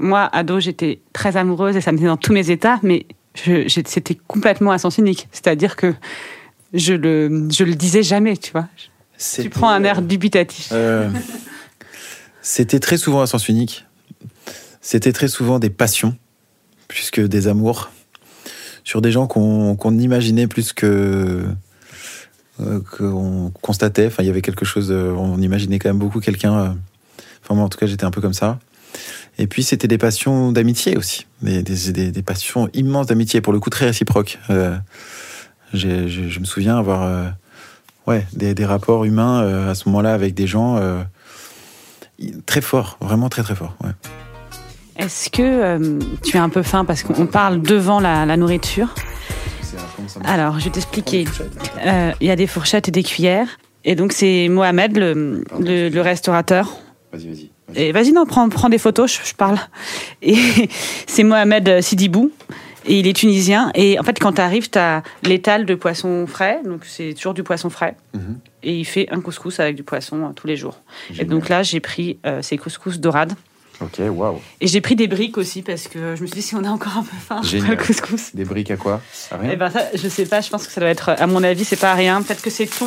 Moi, 0.00 0.26
ado, 0.32 0.58
j'étais 0.58 1.00
très 1.12 1.36
amoureuse 1.36 1.76
et 1.76 1.82
ça 1.82 1.92
me 1.92 1.98
venait 1.98 2.08
dans 2.08 2.16
tous 2.16 2.32
mes 2.32 2.50
états, 2.50 2.78
mais 2.82 3.04
c'était 3.44 4.18
complètement 4.26 4.70
à 4.72 4.78
sens 4.78 4.98
unique. 4.98 5.28
C'est-à-dire 5.32 5.76
que 5.76 5.94
je 6.74 6.94
le, 6.94 7.48
je 7.50 7.64
le 7.64 7.74
disais 7.74 8.02
jamais, 8.02 8.36
tu 8.36 8.52
vois. 8.52 8.68
Tu 9.42 9.50
prends 9.50 9.70
un 9.70 9.82
air 9.84 10.02
dubitatif. 10.02 10.68
euh, 10.72 11.10
C'était 12.42 12.80
très 12.80 12.96
souvent 12.96 13.20
à 13.20 13.26
sens 13.26 13.48
unique. 13.48 13.84
C'était 14.80 15.12
très 15.12 15.28
souvent 15.28 15.58
des 15.58 15.70
passions, 15.70 16.16
plus 16.86 17.10
que 17.10 17.20
des 17.20 17.48
amours, 17.48 17.90
sur 18.84 19.02
des 19.02 19.10
gens 19.12 19.26
qu'on 19.26 19.76
qu'on 19.76 19.98
imaginait 19.98 20.46
plus 20.46 20.72
que 20.72 21.44
euh, 22.60 22.80
qu'on 22.96 23.52
constatait. 23.60 24.06
Enfin, 24.06 24.22
il 24.22 24.26
y 24.26 24.30
avait 24.30 24.40
quelque 24.42 24.64
chose. 24.64 24.90
euh, 24.90 25.12
on 25.12 25.40
imaginait 25.42 25.78
quand 25.78 25.88
même 25.90 25.98
beaucoup 25.98 26.20
quelqu'un. 26.20 26.58
euh, 26.58 26.68
Enfin, 27.42 27.54
moi, 27.54 27.64
en 27.64 27.68
tout 27.68 27.78
cas, 27.78 27.86
j'étais 27.86 28.04
un 28.04 28.10
peu 28.10 28.20
comme 28.20 28.34
ça. 28.34 28.58
Et 29.38 29.46
puis, 29.46 29.62
c'était 29.62 29.88
des 29.88 29.98
passions 29.98 30.50
d'amitié 30.52 30.96
aussi, 30.96 31.26
des, 31.42 31.62
des, 31.62 31.92
des- 31.92 32.10
des 32.10 32.22
passions 32.22 32.68
immenses 32.74 33.06
d'amitié, 33.06 33.40
pour 33.40 33.52
le 33.52 33.60
coup 33.60 33.70
très 33.70 33.86
réciproques. 33.86 34.38
Euh, 34.50 34.76
je, 35.72 36.08
je 36.08 36.40
me 36.40 36.44
souviens 36.44 36.76
avoir 36.76 37.02
euh, 37.04 37.28
ouais, 38.06 38.26
des, 38.32 38.54
des 38.54 38.64
rapports 38.66 39.04
humains 39.04 39.42
euh, 39.42 39.70
à 39.70 39.74
ce 39.74 39.88
moment-là 39.88 40.12
avec 40.14 40.34
des 40.34 40.46
gens. 40.46 40.76
euh, 40.78 41.02
très 42.46 42.60
fort, 42.60 42.98
vraiment 43.00 43.28
très 43.28 43.42
très 43.44 43.54
fort. 43.54 43.76
Ouais. 43.84 43.90
Est-ce 44.96 45.30
que 45.30 45.42
euh, 45.42 45.98
tu 46.24 46.36
es 46.36 46.40
un 46.40 46.48
peu 46.48 46.62
faim 46.64 46.84
parce 46.84 47.04
qu'on 47.04 47.26
parle 47.26 47.62
devant 47.62 48.00
la, 48.00 48.26
la 48.26 48.36
nourriture? 48.36 48.92
Alors, 50.24 50.58
je 50.58 50.64
vais 50.64 50.70
t'expliquer. 50.72 51.26
Euh, 51.86 52.10
Il 52.20 52.26
y 52.26 52.30
a 52.30 52.36
des 52.36 52.48
fourchettes 52.48 52.88
et 52.88 52.90
des 52.90 53.04
cuillères. 53.04 53.58
Et 53.84 53.94
donc, 53.94 54.12
c'est 54.12 54.48
Mohamed, 54.48 54.96
le, 54.96 55.44
le, 55.60 55.88
le 55.90 56.00
restaurateur. 56.00 56.76
Vas-y, 57.12 57.28
vas-y. 57.28 57.50
Et 57.74 57.92
vas-y, 57.92 58.12
non, 58.12 58.24
prends, 58.26 58.48
prends 58.48 58.68
des 58.68 58.78
photos, 58.78 59.12
je, 59.12 59.28
je 59.28 59.34
parle. 59.34 59.58
Et 60.22 60.36
c'est 61.06 61.24
Mohamed 61.24 61.80
Sidibou. 61.82 62.30
Et 62.86 63.00
il 63.00 63.06
est 63.06 63.12
tunisien. 63.12 63.70
Et 63.74 63.98
en 63.98 64.02
fait, 64.02 64.18
quand 64.18 64.32
tu 64.32 64.40
arrives, 64.40 64.70
tu 64.70 64.78
as 64.78 65.02
l'étal 65.22 65.66
de 65.66 65.74
poisson 65.74 66.26
frais. 66.26 66.60
Donc, 66.64 66.84
c'est 66.86 67.12
toujours 67.12 67.34
du 67.34 67.42
poisson 67.42 67.68
frais. 67.68 67.96
Mhm. 68.14 68.38
Et 68.62 68.74
il 68.78 68.84
fait 68.84 69.08
un 69.10 69.20
couscous 69.20 69.60
avec 69.60 69.76
du 69.76 69.82
poisson 69.82 70.16
euh, 70.24 70.28
tous 70.34 70.46
les 70.46 70.56
jours. 70.56 70.80
Et 71.18 71.24
donc 71.24 71.48
là, 71.50 71.62
j'ai 71.62 71.80
pris 71.80 72.18
euh, 72.24 72.40
ces 72.40 72.56
couscous 72.56 72.98
dorades. 72.98 73.34
Ok, 73.80 74.00
waouh. 74.00 74.40
Et 74.60 74.66
j'ai 74.66 74.80
pris 74.80 74.96
des 74.96 75.06
briques 75.06 75.38
aussi 75.38 75.62
parce 75.62 75.86
que 75.86 76.16
je 76.16 76.22
me 76.22 76.26
suis 76.26 76.34
dit 76.36 76.42
si 76.42 76.54
on 76.56 76.64
a 76.64 76.68
encore 76.70 76.96
un 76.96 77.02
peu 77.02 77.16
faim, 77.16 77.40
Génial. 77.42 77.70
le 77.72 77.76
couscous. 77.76 78.34
Des 78.34 78.44
briques 78.44 78.70
à 78.72 78.76
quoi? 78.76 79.00
À 79.30 79.36
rien? 79.36 79.50
Eh 79.52 79.56
ben 79.56 79.70
ça, 79.70 79.82
je 79.94 80.08
sais 80.08 80.24
pas, 80.26 80.40
je 80.40 80.48
pense 80.50 80.66
que 80.66 80.72
ça 80.72 80.80
doit 80.80 80.90
être, 80.90 81.10
à 81.10 81.26
mon 81.28 81.44
avis, 81.44 81.64
c'est 81.64 81.76
pas 81.76 81.94
rien. 81.94 82.20
Peut-être 82.22 82.42
que 82.42 82.50
c'est 82.50 82.66
thon. 82.66 82.86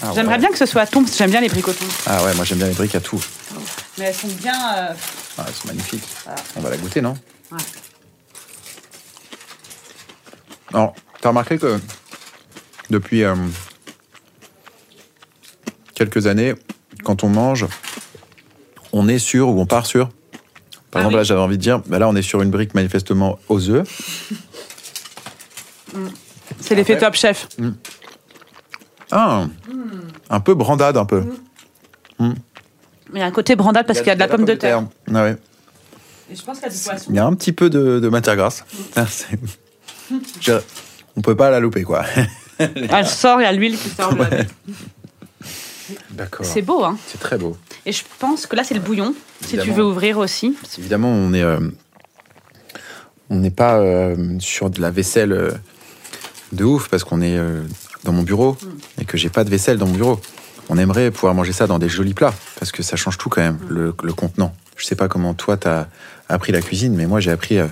Ah, 0.00 0.12
J'aimerais 0.14 0.34
ouais. 0.34 0.38
bien 0.38 0.48
que 0.50 0.56
ce 0.58 0.64
soit 0.66 0.86
thon, 0.86 1.00
parce 1.00 1.12
que 1.12 1.18
j'aime 1.18 1.30
bien 1.30 1.40
les 1.42 1.48
briques 1.48 1.68
au 1.68 1.72
thon. 1.72 1.84
Ah 2.06 2.24
ouais, 2.24 2.34
moi 2.36 2.44
j'aime 2.44 2.58
bien 2.58 2.68
les 2.68 2.72
briques 2.74 2.94
à 2.94 3.00
tout. 3.00 3.20
Mais 3.98 4.04
elles 4.06 4.14
sont 4.14 4.28
bien. 4.28 4.54
euh, 4.76 4.94
Ah, 5.38 5.44
elles 5.46 5.54
sont 5.54 5.68
magnifiques. 5.68 6.04
Voilà. 6.24 6.40
On 6.56 6.60
va 6.60 6.70
la 6.70 6.76
goûter, 6.78 7.00
non 7.02 7.14
Ouais. 7.50 7.58
Alors, 10.72 10.94
t'as 11.20 11.28
remarqué 11.28 11.58
que 11.58 11.78
depuis 12.90 13.22
euh, 13.24 13.34
quelques 15.94 16.26
années, 16.26 16.54
quand 17.04 17.24
on 17.24 17.28
mange, 17.28 17.66
on 18.92 19.08
est 19.08 19.18
sur 19.18 19.48
ou 19.50 19.60
on 19.60 19.66
part 19.66 19.84
sur. 19.86 20.08
Par 20.08 20.14
Ah 20.94 20.98
exemple, 21.00 21.14
oui. 21.14 21.18
là, 21.18 21.24
j'avais 21.24 21.40
envie 21.40 21.56
de 21.58 21.62
dire, 21.62 21.80
bah 21.86 21.98
là, 21.98 22.08
on 22.08 22.16
est 22.16 22.22
sur 22.22 22.40
une 22.42 22.50
brique 22.50 22.74
manifestement 22.74 23.38
aux 23.48 23.68
œufs. 23.70 23.86
C'est 26.60 26.74
l'effet 26.74 26.96
top 26.98 27.14
chef. 27.14 27.48
Ah, 29.10 29.46
un 30.30 30.40
peu 30.40 30.54
brandade, 30.54 30.96
un 30.96 31.04
peu. 31.04 31.24
Il 33.12 33.18
y 33.18 33.22
a 33.22 33.26
un 33.26 33.30
côté 33.30 33.56
brandade 33.56 33.86
parce 33.86 33.98
qu'il 34.00 34.08
y 34.08 34.10
a 34.10 34.14
de 34.14 34.20
la 34.20 34.28
pomme 34.28 34.44
de 34.44 34.54
terre. 34.54 34.84
Ah 35.14 35.22
ouais. 35.24 35.36
Et 36.30 36.36
je 36.36 36.42
pense 36.42 36.58
qu'il 36.58 36.66
y 36.68 36.70
a 36.70 36.74
du 36.74 36.78
poisson. 36.82 37.06
Il 37.10 37.16
y 37.16 37.18
a 37.18 37.26
un 37.26 37.34
petit 37.34 37.52
peu 37.52 37.68
de, 37.70 38.00
de 38.00 38.08
matière 38.08 38.36
grasse. 38.36 38.64
Ah, 38.96 39.06
Je- 40.40 40.52
on 41.16 41.20
peut 41.20 41.36
pas 41.36 41.50
la 41.50 41.60
louper, 41.60 41.82
quoi. 41.84 42.04
Elle 42.58 43.06
sort, 43.06 43.40
il 43.40 43.44
y 43.44 43.46
a 43.46 43.52
l'huile 43.52 43.76
qui 43.78 43.88
sort. 43.90 44.14
de 44.14 44.20
la- 44.22 44.28
D'accord. 46.10 46.46
C'est 46.46 46.62
beau, 46.62 46.84
hein. 46.84 46.96
C'est 47.06 47.18
très 47.20 47.36
beau. 47.38 47.56
Et 47.84 47.92
je 47.92 48.02
pense 48.18 48.46
que 48.46 48.56
là, 48.56 48.64
c'est 48.64 48.74
le 48.74 48.80
bouillon. 48.80 49.14
Si 49.40 49.48
tu 49.48 49.56
Évidemment. 49.56 49.76
veux 49.76 49.84
ouvrir 49.84 50.18
aussi. 50.18 50.56
Parce 50.60 50.76
qu'évidemment, 50.76 51.08
on 51.10 51.34
est, 51.34 51.42
euh, 51.42 51.58
on 53.30 53.36
n'est 53.36 53.50
pas 53.50 53.78
euh, 53.78 54.38
sur 54.38 54.70
de 54.70 54.80
la 54.80 54.90
vaisselle 54.90 55.32
euh, 55.32 55.50
de 56.52 56.64
ouf 56.64 56.88
parce 56.88 57.04
qu'on 57.04 57.20
est 57.20 57.36
euh, 57.36 57.62
dans 58.04 58.12
mon 58.12 58.22
bureau 58.22 58.56
et 59.00 59.04
que 59.04 59.16
j'ai 59.18 59.28
pas 59.30 59.44
de 59.44 59.50
vaisselle 59.50 59.76
dans 59.78 59.86
mon 59.86 59.94
bureau. 59.94 60.20
On 60.68 60.78
aimerait 60.78 61.10
pouvoir 61.10 61.34
manger 61.34 61.52
ça 61.52 61.66
dans 61.66 61.78
des 61.78 61.88
jolis 61.88 62.14
plats 62.14 62.34
parce 62.58 62.72
que 62.72 62.82
ça 62.82 62.96
change 62.96 63.18
tout 63.18 63.28
quand 63.28 63.42
même 63.42 63.58
le, 63.68 63.94
le 64.02 64.12
contenant. 64.12 64.54
Je 64.76 64.86
sais 64.86 64.94
pas 64.94 65.08
comment 65.08 65.34
toi 65.34 65.56
t'as 65.56 65.86
appris 66.28 66.52
la 66.52 66.62
cuisine, 66.62 66.94
mais 66.94 67.06
moi 67.06 67.20
j'ai 67.20 67.30
appris 67.30 67.58
euh, 67.58 67.66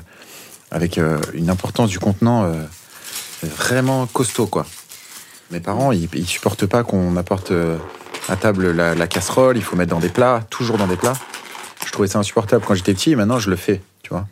avec 0.71 0.99
euh, 0.99 1.19
une 1.33 1.51
importance 1.51 1.89
du 1.89 1.99
contenant 1.99 2.45
euh, 2.45 2.63
vraiment 3.43 4.07
costaud 4.07 4.47
quoi. 4.47 4.67
Mes 5.51 5.61
parents 5.61 5.93
ils, 5.93 6.09
ils 6.15 6.27
supportent 6.27 6.67
pas 6.67 6.83
qu'on 6.83 7.17
apporte 7.17 7.53
à 8.29 8.37
table 8.37 8.71
la, 8.71 8.95
la 8.95 9.07
casserole. 9.07 9.57
Il 9.57 9.63
faut 9.63 9.77
mettre 9.77 9.91
dans 9.91 10.01
des 10.01 10.11
plats, 10.11 10.45
toujours 10.51 10.79
dans 10.79 10.87
des 10.87 10.97
plats. 10.97 11.15
Je 11.87 11.91
trouvais 11.93 12.09
ça 12.09 12.19
insupportable 12.19 12.65
quand 12.65 12.75
j'étais 12.75 12.95
petit, 12.95 13.13
et 13.13 13.17
maintenant 13.17 13.39
je 13.39 13.51
le 13.51 13.57
fais, 13.57 13.81
tu 14.03 14.11
vois. 14.11 14.27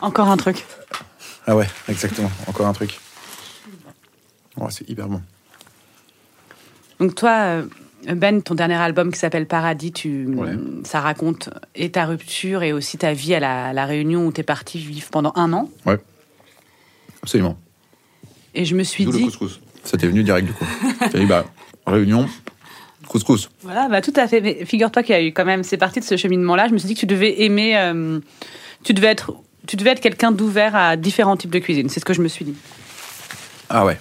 Encore 0.00 0.28
un 0.28 0.36
truc. 0.36 0.66
Ah 1.46 1.56
ouais, 1.56 1.66
exactement. 1.88 2.30
Encore 2.46 2.66
un 2.66 2.72
truc. 2.74 3.00
Oh, 4.60 4.66
c'est 4.70 4.88
hyper 4.90 5.06
bon. 5.08 5.22
Donc 7.00 7.14
toi, 7.14 7.30
euh, 7.30 7.62
Ben, 8.06 8.40
ton 8.42 8.54
dernier 8.54 8.76
album 8.76 9.10
qui 9.12 9.18
s'appelle 9.18 9.46
Paradis, 9.46 9.92
tu, 9.92 10.26
Ouais. 10.28 10.52
ça 10.84 11.00
raconte 11.00 11.50
et 11.74 11.90
ta 11.90 12.04
rupture 12.06 12.62
et 12.62 12.72
aussi 12.72 12.96
ta 12.96 13.12
vie 13.12 13.34
à 13.34 13.40
la, 13.40 13.66
à 13.66 13.72
la 13.72 13.86
Réunion 13.86 14.24
où 14.26 14.32
tu 14.32 14.40
es 14.40 14.44
parti 14.44 14.78
vivre 14.78 15.08
pendant 15.10 15.32
un 15.34 15.52
an. 15.52 15.68
Absolument. 17.22 17.58
Et 18.54 18.64
je 18.64 18.74
me 18.76 18.82
suis 18.84 19.04
D'où 19.04 19.12
le 19.12 19.18
dit, 19.18 19.24
couscous. 19.24 19.60
Ça 19.84 19.96
t'est 19.96 20.06
venu 20.06 20.22
direct 20.22 20.46
du 20.46 20.52
coup. 20.52 20.64
Dit, 21.14 21.26
bah, 21.26 21.44
réunion, 21.86 22.28
couscous. 23.08 23.50
voilà, 23.62 23.88
bah 23.88 24.00
tout 24.00 24.12
à 24.16 24.28
fait. 24.28 24.40
Mais 24.40 24.64
figure-toi 24.64 25.02
qu'il 25.02 25.14
y 25.14 25.18
a 25.18 25.22
eu 25.22 25.32
quand 25.32 25.44
même, 25.44 25.62
c'est 25.64 25.76
parti 25.76 25.98
de 26.00 26.04
ce 26.04 26.16
cheminement-là. 26.16 26.68
Je 26.68 26.72
me 26.72 26.78
suis 26.78 26.86
dit 26.88 26.94
que 26.94 27.00
tu 27.00 27.06
devais 27.06 27.42
aimer, 27.42 27.76
euh, 27.76 28.20
tu 28.84 28.94
devais 28.94 29.08
être, 29.08 29.32
tu 29.66 29.76
devais 29.76 29.90
être 29.90 30.00
quelqu'un 30.00 30.30
d'ouvert 30.32 30.76
à 30.76 30.96
différents 30.96 31.36
types 31.36 31.50
de 31.50 31.58
cuisine. 31.58 31.88
C'est 31.88 32.00
ce 32.00 32.04
que 32.04 32.14
je 32.14 32.22
me 32.22 32.28
suis 32.28 32.44
dit. 32.44 32.54
Ah 33.68 33.84
ouais. 33.84 33.98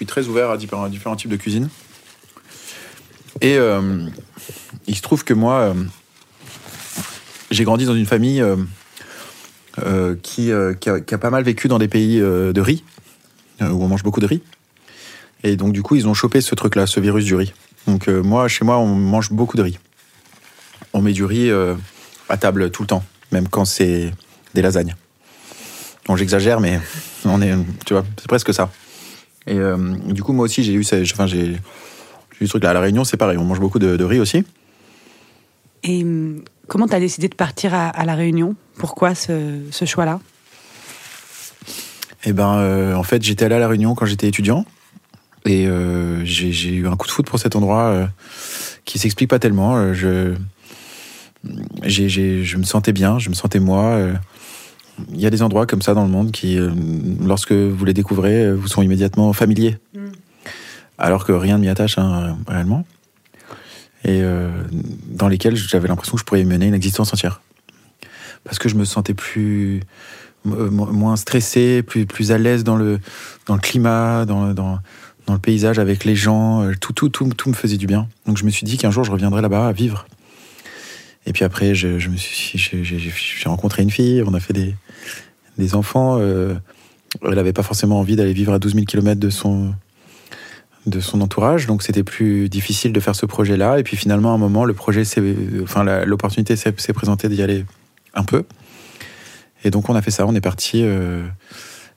Suis 0.00 0.06
très 0.06 0.28
ouvert 0.28 0.48
à 0.48 0.56
différents, 0.56 0.88
types 1.14 1.28
de 1.28 1.36
cuisine. 1.36 1.68
Et 3.42 3.58
euh, 3.58 4.08
il 4.86 4.96
se 4.96 5.02
trouve 5.02 5.24
que 5.24 5.34
moi, 5.34 5.60
euh, 5.60 5.74
j'ai 7.50 7.64
grandi 7.64 7.84
dans 7.84 7.94
une 7.94 8.06
famille 8.06 8.40
euh, 8.40 10.16
qui, 10.22 10.52
qui, 10.80 10.88
a, 10.88 11.00
qui 11.00 11.14
a 11.14 11.18
pas 11.18 11.28
mal 11.28 11.44
vécu 11.44 11.68
dans 11.68 11.78
des 11.78 11.88
pays 11.88 12.18
de 12.18 12.60
riz, 12.62 12.82
où 13.60 13.84
on 13.84 13.88
mange 13.88 14.02
beaucoup 14.02 14.20
de 14.20 14.26
riz. 14.26 14.40
Et 15.44 15.56
donc 15.56 15.74
du 15.74 15.82
coup, 15.82 15.96
ils 15.96 16.08
ont 16.08 16.14
chopé 16.14 16.40
ce 16.40 16.54
truc-là, 16.54 16.86
ce 16.86 16.98
virus 16.98 17.26
du 17.26 17.34
riz. 17.34 17.52
Donc 17.86 18.08
moi, 18.08 18.48
chez 18.48 18.64
moi, 18.64 18.78
on 18.78 18.86
mange 18.86 19.30
beaucoup 19.30 19.58
de 19.58 19.62
riz. 19.62 19.78
On 20.94 21.02
met 21.02 21.12
du 21.12 21.26
riz 21.26 21.50
à 22.30 22.36
table 22.38 22.70
tout 22.70 22.84
le 22.84 22.88
temps, 22.88 23.04
même 23.32 23.48
quand 23.48 23.66
c'est 23.66 24.14
des 24.54 24.62
lasagnes. 24.62 24.96
Bon, 26.06 26.16
j'exagère, 26.16 26.58
mais 26.58 26.80
on 27.26 27.42
est, 27.42 27.54
tu 27.84 27.92
vois, 27.92 28.06
c'est 28.16 28.28
presque 28.28 28.54
ça. 28.54 28.70
Et 29.46 29.58
euh, 29.58 29.76
du 30.06 30.22
coup, 30.22 30.32
moi 30.32 30.44
aussi, 30.44 30.62
j'ai 30.62 30.72
eu, 30.72 30.84
enfin, 31.12 31.26
j'ai, 31.26 31.56
eu 32.40 32.46
ce 32.46 32.46
truc-là. 32.46 32.70
À 32.70 32.74
la 32.74 32.80
Réunion, 32.80 33.04
c'est 33.04 33.16
pareil, 33.16 33.38
on 33.38 33.44
mange 33.44 33.60
beaucoup 33.60 33.78
de, 33.78 33.96
de 33.96 34.04
riz 34.04 34.20
aussi. 34.20 34.44
Et 35.82 36.02
hum, 36.02 36.42
comment 36.68 36.86
tu 36.86 36.94
as 36.94 37.00
décidé 37.00 37.28
de 37.28 37.34
partir 37.34 37.74
à, 37.74 37.88
à 37.88 38.04
la 38.04 38.14
Réunion? 38.14 38.54
Pourquoi 38.76 39.14
ce, 39.14 39.60
ce 39.70 39.84
choix-là? 39.84 40.20
Et 42.24 42.32
ben, 42.32 42.58
euh, 42.58 42.94
en 42.94 43.02
fait, 43.02 43.22
j'étais 43.22 43.46
allé 43.46 43.54
à 43.54 43.58
la 43.58 43.68
Réunion 43.68 43.94
quand 43.94 44.04
j'étais 44.04 44.28
étudiant, 44.28 44.66
et 45.46 45.66
euh, 45.66 46.22
j'ai, 46.24 46.70
eu 46.70 46.86
un 46.86 46.96
coup 46.96 47.06
de 47.06 47.12
foot 47.12 47.24
pour 47.24 47.38
cet 47.38 47.56
endroit 47.56 48.08
qui 48.84 48.98
s'explique 48.98 49.30
pas 49.30 49.38
tellement. 49.38 49.94
Je, 49.94 50.34
j'ai- 51.82 52.44
je 52.44 52.56
me 52.58 52.64
sentais 52.64 52.92
bien, 52.92 53.18
je 53.18 53.30
me 53.30 53.34
sentais 53.34 53.58
moi. 53.58 53.98
Il 55.12 55.20
y 55.20 55.26
a 55.26 55.30
des 55.30 55.42
endroits 55.42 55.66
comme 55.66 55.82
ça 55.82 55.94
dans 55.94 56.04
le 56.04 56.10
monde 56.10 56.30
qui, 56.32 56.58
euh, 56.58 56.70
lorsque 57.24 57.52
vous 57.52 57.84
les 57.84 57.94
découvrez, 57.94 58.44
euh, 58.44 58.54
vous 58.54 58.68
sont 58.68 58.82
immédiatement 58.82 59.32
familiers. 59.32 59.78
Alors 60.98 61.24
que 61.24 61.32
rien 61.32 61.56
ne 61.56 61.62
m'y 61.62 61.68
attache 61.68 61.98
hein, 61.98 62.36
réellement. 62.46 62.84
Et 64.04 64.20
euh, 64.22 64.50
dans 65.08 65.28
lesquels 65.28 65.56
j'avais 65.56 65.88
l'impression 65.88 66.14
que 66.14 66.20
je 66.20 66.24
pourrais 66.24 66.42
y 66.42 66.44
mener 66.44 66.66
une 66.66 66.74
existence 66.74 67.12
entière. 67.12 67.40
Parce 68.44 68.58
que 68.58 68.68
je 68.68 68.74
me 68.74 68.84
sentais 68.84 69.14
plus 69.14 69.80
mo- 70.44 70.70
mo- 70.70 70.92
moins 70.92 71.16
stressé, 71.16 71.82
plus, 71.82 72.06
plus 72.06 72.32
à 72.32 72.38
l'aise 72.38 72.64
dans 72.64 72.76
le, 72.76 72.98
dans 73.46 73.54
le 73.54 73.60
climat, 73.60 74.24
dans, 74.24 74.54
dans, 74.54 74.78
dans 75.26 75.32
le 75.34 75.38
paysage 75.38 75.78
avec 75.78 76.04
les 76.04 76.16
gens. 76.16 76.66
Tout, 76.80 76.92
tout, 76.92 77.08
tout, 77.10 77.28
tout 77.28 77.48
me 77.50 77.54
faisait 77.54 77.76
du 77.76 77.86
bien. 77.86 78.08
Donc 78.26 78.38
je 78.38 78.44
me 78.44 78.50
suis 78.50 78.64
dit 78.64 78.78
qu'un 78.78 78.90
jour 78.90 79.04
je 79.04 79.10
reviendrais 79.10 79.42
là-bas 79.42 79.68
à 79.68 79.72
vivre. 79.72 80.06
Et 81.26 81.32
puis 81.32 81.44
après, 81.44 81.74
je, 81.74 82.08
me 82.08 82.16
suis, 82.16 82.58
j'ai, 82.58 83.48
rencontré 83.48 83.82
une 83.82 83.90
fille, 83.90 84.22
on 84.26 84.34
a 84.34 84.40
fait 84.40 84.52
des, 84.52 84.74
des 85.58 85.74
enfants. 85.74 86.18
euh, 86.18 86.54
elle 87.22 87.34
n'avait 87.34 87.52
pas 87.52 87.62
forcément 87.62 87.98
envie 87.98 88.16
d'aller 88.16 88.32
vivre 88.32 88.52
à 88.52 88.58
12 88.58 88.74
000 88.74 88.84
km 88.86 89.20
de 89.20 89.30
son, 89.30 89.74
de 90.86 91.00
son 91.00 91.20
entourage, 91.20 91.66
donc 91.66 91.82
c'était 91.82 92.04
plus 92.04 92.48
difficile 92.48 92.92
de 92.92 93.00
faire 93.00 93.14
ce 93.14 93.26
projet-là. 93.26 93.78
Et 93.78 93.82
puis 93.82 93.96
finalement, 93.96 94.32
à 94.32 94.34
un 94.34 94.38
moment, 94.38 94.64
le 94.64 94.74
enfin 95.62 95.84
l'opportunité 96.04 96.56
s'est, 96.56 96.92
présentée 96.92 97.28
d'y 97.28 97.42
aller 97.42 97.64
un 98.14 98.24
peu. 98.24 98.44
Et 99.64 99.70
donc 99.70 99.88
on 99.88 99.94
a 99.94 100.02
fait 100.02 100.10
ça, 100.10 100.26
on 100.26 100.34
est 100.34 100.40
parti 100.40 100.82
euh, 100.82 101.26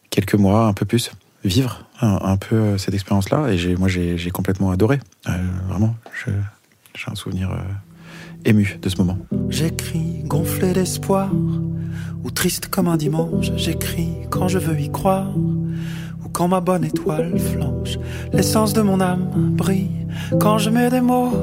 quelques 0.10 0.36
mois, 0.36 0.65
un 0.65 0.74
peu 0.74 0.86
plus, 0.86 1.12
vivre 1.46 1.86
un, 2.01 2.38
peu 2.38 2.56
euh, 2.56 2.77
cette 2.77 2.94
expérience-là. 2.94 3.51
Et 3.53 3.75
moi, 3.75 3.88
j'ai, 3.88 4.32
complètement 4.32 4.72
adoré. 4.72 5.00
Vraiment, 5.70 5.96
j'ai 6.25 6.34
un 7.08 7.15
souvenir 7.15 7.51
ému 8.46 8.78
de 8.82 8.90
ce 8.90 8.98
moment. 8.98 9.18
J'écris 9.50 10.24
gonflé 10.26 10.74
d'espoir 10.74 11.32
ou 12.24 12.32
triste 12.32 12.68
comme 12.68 12.88
un 12.88 12.98
dimanche. 12.98 13.52
J'écris 13.56 14.10
quand 14.30 14.48
je 14.48 14.60
veux 14.60 14.80
y 14.80 14.92
croire 14.92 15.34
quand 16.34 16.48
ma 16.48 16.60
bonne 16.60 16.84
étoile 16.84 17.38
flanche. 17.38 17.98
L'essence 18.32 18.74
de 18.74 18.82
mon 18.82 19.00
âme 19.00 19.30
brille 19.36 19.90
quand 20.40 20.58
je 20.58 20.70
mets 20.70 20.90
des 20.90 21.02
mots 21.02 21.34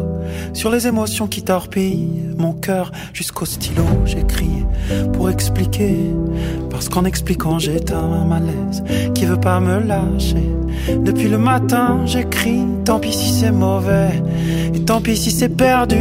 sur 0.52 0.70
les 0.70 0.86
émotions 0.86 1.26
qui 1.26 1.42
torpillent 1.42 2.22
mon 2.36 2.52
cœur 2.52 2.92
jusqu'au 3.12 3.44
stylo. 3.44 3.84
J'écris 4.04 4.64
pour 5.12 5.30
expliquer 5.30 5.96
parce 6.70 6.88
qu'en 6.88 7.04
expliquant 7.04 7.58
j'éteins 7.58 7.98
un 7.98 8.24
malaise 8.24 8.82
qui 9.14 9.26
veut 9.26 9.40
pas 9.40 9.60
me 9.60 9.80
lâcher. 9.80 10.50
Depuis 11.04 11.28
le 11.28 11.38
matin, 11.38 12.00
j'écris, 12.06 12.64
tant 12.84 12.98
pis 12.98 13.12
si 13.12 13.32
c'est 13.32 13.50
mauvais, 13.50 14.22
et 14.74 14.80
tant 14.80 15.00
pis 15.00 15.16
si 15.16 15.30
c'est 15.30 15.48
perdu. 15.48 15.98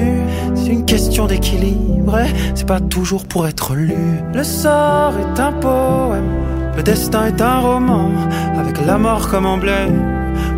c'est 0.56 0.68
une 0.68 0.86
question 0.86 1.26
d'équilibre. 1.28 2.18
C'est 2.56 2.68
pas 2.68 2.80
toujours 2.80 3.26
pour 3.26 3.48
être 3.48 3.76
lu. 3.76 3.94
Le 4.34 4.44
sort 4.44 5.14
est 5.18 5.40
un 5.40 5.52
poème, 5.54 6.32
le 6.80 6.84
destin 6.84 7.26
est 7.28 7.42
un 7.42 7.60
roman, 7.60 8.10
avec 8.58 8.80
la 8.86 8.98
mort 8.98 9.28
comme 9.30 9.46
emblème, 9.46 10.02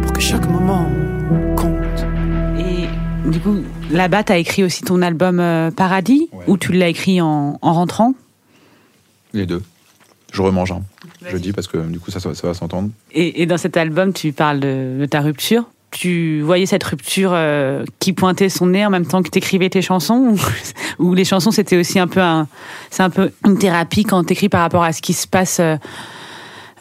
pour 0.03 0.13
que 0.13 0.21
chaque 0.21 0.47
moment 0.47 0.85
compte. 1.57 2.05
Et 2.59 2.85
du 3.27 3.39
coup, 3.39 3.55
là-bas, 3.89 4.21
t'as 4.23 4.37
écrit 4.37 4.63
aussi 4.63 4.83
ton 4.83 5.01
album 5.01 5.39
euh, 5.39 5.71
Paradis, 5.71 6.29
Ouais. 6.31 6.43
ou 6.45 6.57
tu 6.59 6.73
l'as 6.73 6.89
écrit 6.89 7.21
en, 7.21 7.57
en 7.59 7.73
rentrant? 7.73 8.13
Les 9.33 9.47
deux. 9.47 9.63
Je 10.31 10.43
remange 10.43 10.71
un. 10.71 10.83
Je 11.25 11.33
le 11.33 11.39
dis 11.39 11.53
parce 11.53 11.67
que 11.67 11.77
du 11.89 11.99
coup, 11.99 12.11
ça, 12.11 12.19
ça, 12.19 12.35
ça 12.35 12.45
va 12.47 12.53
s'entendre. 12.53 12.91
et, 13.13 13.41
et 13.41 13.47
dans 13.47 13.57
cet 13.57 13.75
album, 13.75 14.13
tu 14.13 14.31
parles 14.31 14.59
de, 14.59 14.97
de 14.99 15.05
ta 15.07 15.21
rupture? 15.21 15.70
Tu 15.91 16.41
voyais 16.41 16.65
cette 16.65 16.83
rupture 16.85 17.31
euh, 17.33 17.83
qui 17.99 18.13
pointait 18.13 18.47
son 18.47 18.67
nez 18.67 18.85
en 18.85 18.89
même 18.89 19.05
temps 19.05 19.21
que 19.21 19.29
t'écrivais 19.29 19.69
tes 19.69 19.81
chansons 19.81 20.35
ou, 20.35 20.39
ou 21.03 21.13
les 21.13 21.25
chansons 21.25 21.51
c'était 21.51 21.77
aussi 21.77 21.99
un 21.99 22.07
peu 22.07 22.21
un, 22.21 22.47
c'est 22.89 23.03
un 23.03 23.09
peu 23.09 23.31
une 23.45 23.57
thérapie 23.57 24.05
quand 24.05 24.23
t'écris 24.23 24.47
par 24.47 24.61
rapport 24.61 24.83
à 24.83 24.93
ce 24.93 25.01
qui 25.01 25.11
se 25.13 25.27
passe 25.27 25.59
euh, 25.59 25.75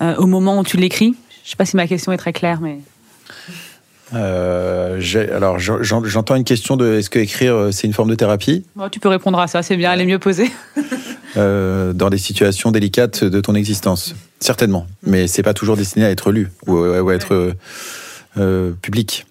euh, 0.00 0.14
au 0.17 0.26
moment 0.26 0.61
où 0.61 0.64
tu 0.64 0.76
l'écris? 0.76 1.17
Je 1.45 1.50
sais 1.50 1.57
pas 1.57 1.64
si 1.64 1.75
ma 1.76 1.88
question 1.88 2.12
est 2.12 2.17
très 2.19 2.33
claire, 2.33 2.61
mais 2.61 2.79
alors, 4.12 5.59
j'en- 5.59 5.83
j'en- 5.83 6.05
j'entends 6.05 6.35
une 6.37 6.45
question 6.45 6.76
de 6.76 6.95
est-ce 6.95 7.11
que 7.11 7.19
écrire 7.19 7.69
c'est 7.73 7.87
une 7.87 7.93
forme 7.93 8.11
de 8.11 8.14
thérapie? 8.14 8.64
Tu 8.90 9.00
peux 9.00 9.09
répondre 9.09 9.38
à 9.38 9.47
ça. 9.47 9.62
C'est 9.62 9.76
bien, 9.76 9.93
elle 9.93 10.00
est 10.00 10.07
mieux 10.07 10.19
posée. 10.19 10.50
dans 11.37 12.11
des 12.11 12.19
situations 12.19 12.71
délicates 12.73 13.23
de 13.25 13.40
ton 13.40 13.55
existence 13.55 14.14
Certainement, 14.40 14.87
mais 15.05 15.26
c'est 15.29 15.43
pas 15.45 15.55
toujours 15.55 15.76
destiné 15.76 16.05
à 16.07 16.11
être 16.11 16.33
lu 16.33 16.49
ou, 16.67 16.76
ou 16.79 17.09
à 17.09 17.14
être 17.14 17.55
public. 18.37 19.26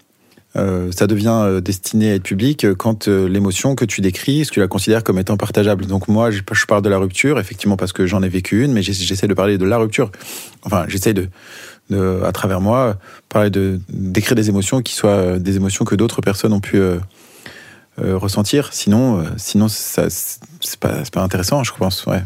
Euh, 0.56 0.92
ça 0.92 1.06
devient 1.06 1.42
euh, 1.44 1.62
destiné 1.62 2.12
à 2.12 2.16
être 2.16 2.24
public 2.24 2.66
euh, 2.66 2.74
quand 2.74 3.08
euh, 3.08 3.30
l'émotion 3.30 3.76
que 3.76 3.86
tu 3.86 4.02
décris, 4.02 4.46
ce 4.46 4.50
que 4.50 4.56
tu 4.56 4.60
la 4.60 4.68
considères 4.68 5.04
comme 5.04 5.20
étant 5.20 5.38
partageable. 5.38 5.86
Donc 5.86 6.08
moi, 6.08 6.32
je, 6.32 6.42
parle 6.68 6.82
de 6.82 6.90
la 6.90 6.98
rupture, 6.98 7.40
effectivement 7.40 7.78
parce 7.78 7.94
que 7.94 8.08
j'en 8.08 8.24
ai 8.24 8.30
vécu 8.30 8.64
une, 8.64 8.74
mais 8.74 8.82
j'essa- 8.82 9.04
j'essaie 9.04 9.28
de 9.28 9.34
parler 9.36 9.60
de 9.60 9.66
la 9.66 9.78
rupture. 9.78 10.12
Enfin, 10.64 10.86
j'essaie 10.88 11.14
de, 11.14 11.30
de, 11.92 12.22
à 12.26 12.32
travers 12.32 12.62
moi, 12.62 12.98
parler 13.30 13.52
de 13.52 13.80
d'écrire 13.90 14.36
des 14.36 14.50
émotions 14.50 14.82
qui 14.82 14.96
soient 14.96 15.12
euh, 15.12 15.40
des 15.40 15.56
émotions 15.56 15.86
que 15.86 15.94
d'autres 15.94 16.22
personnes 16.22 16.54
ont 16.54 16.60
pu 16.60 16.78
euh, 16.78 16.98
euh, 18.02 18.18
ressentir. 18.18 18.70
Sinon, 18.74 19.20
euh, 19.20 19.26
sinon, 19.38 19.68
ça, 19.68 20.10
c'est 20.10 20.80
pas, 20.80 21.04
pas 21.12 21.22
intéressant, 21.22 21.64
je 21.64 21.74
pense. 21.74 22.08
Ouais. 22.08 22.24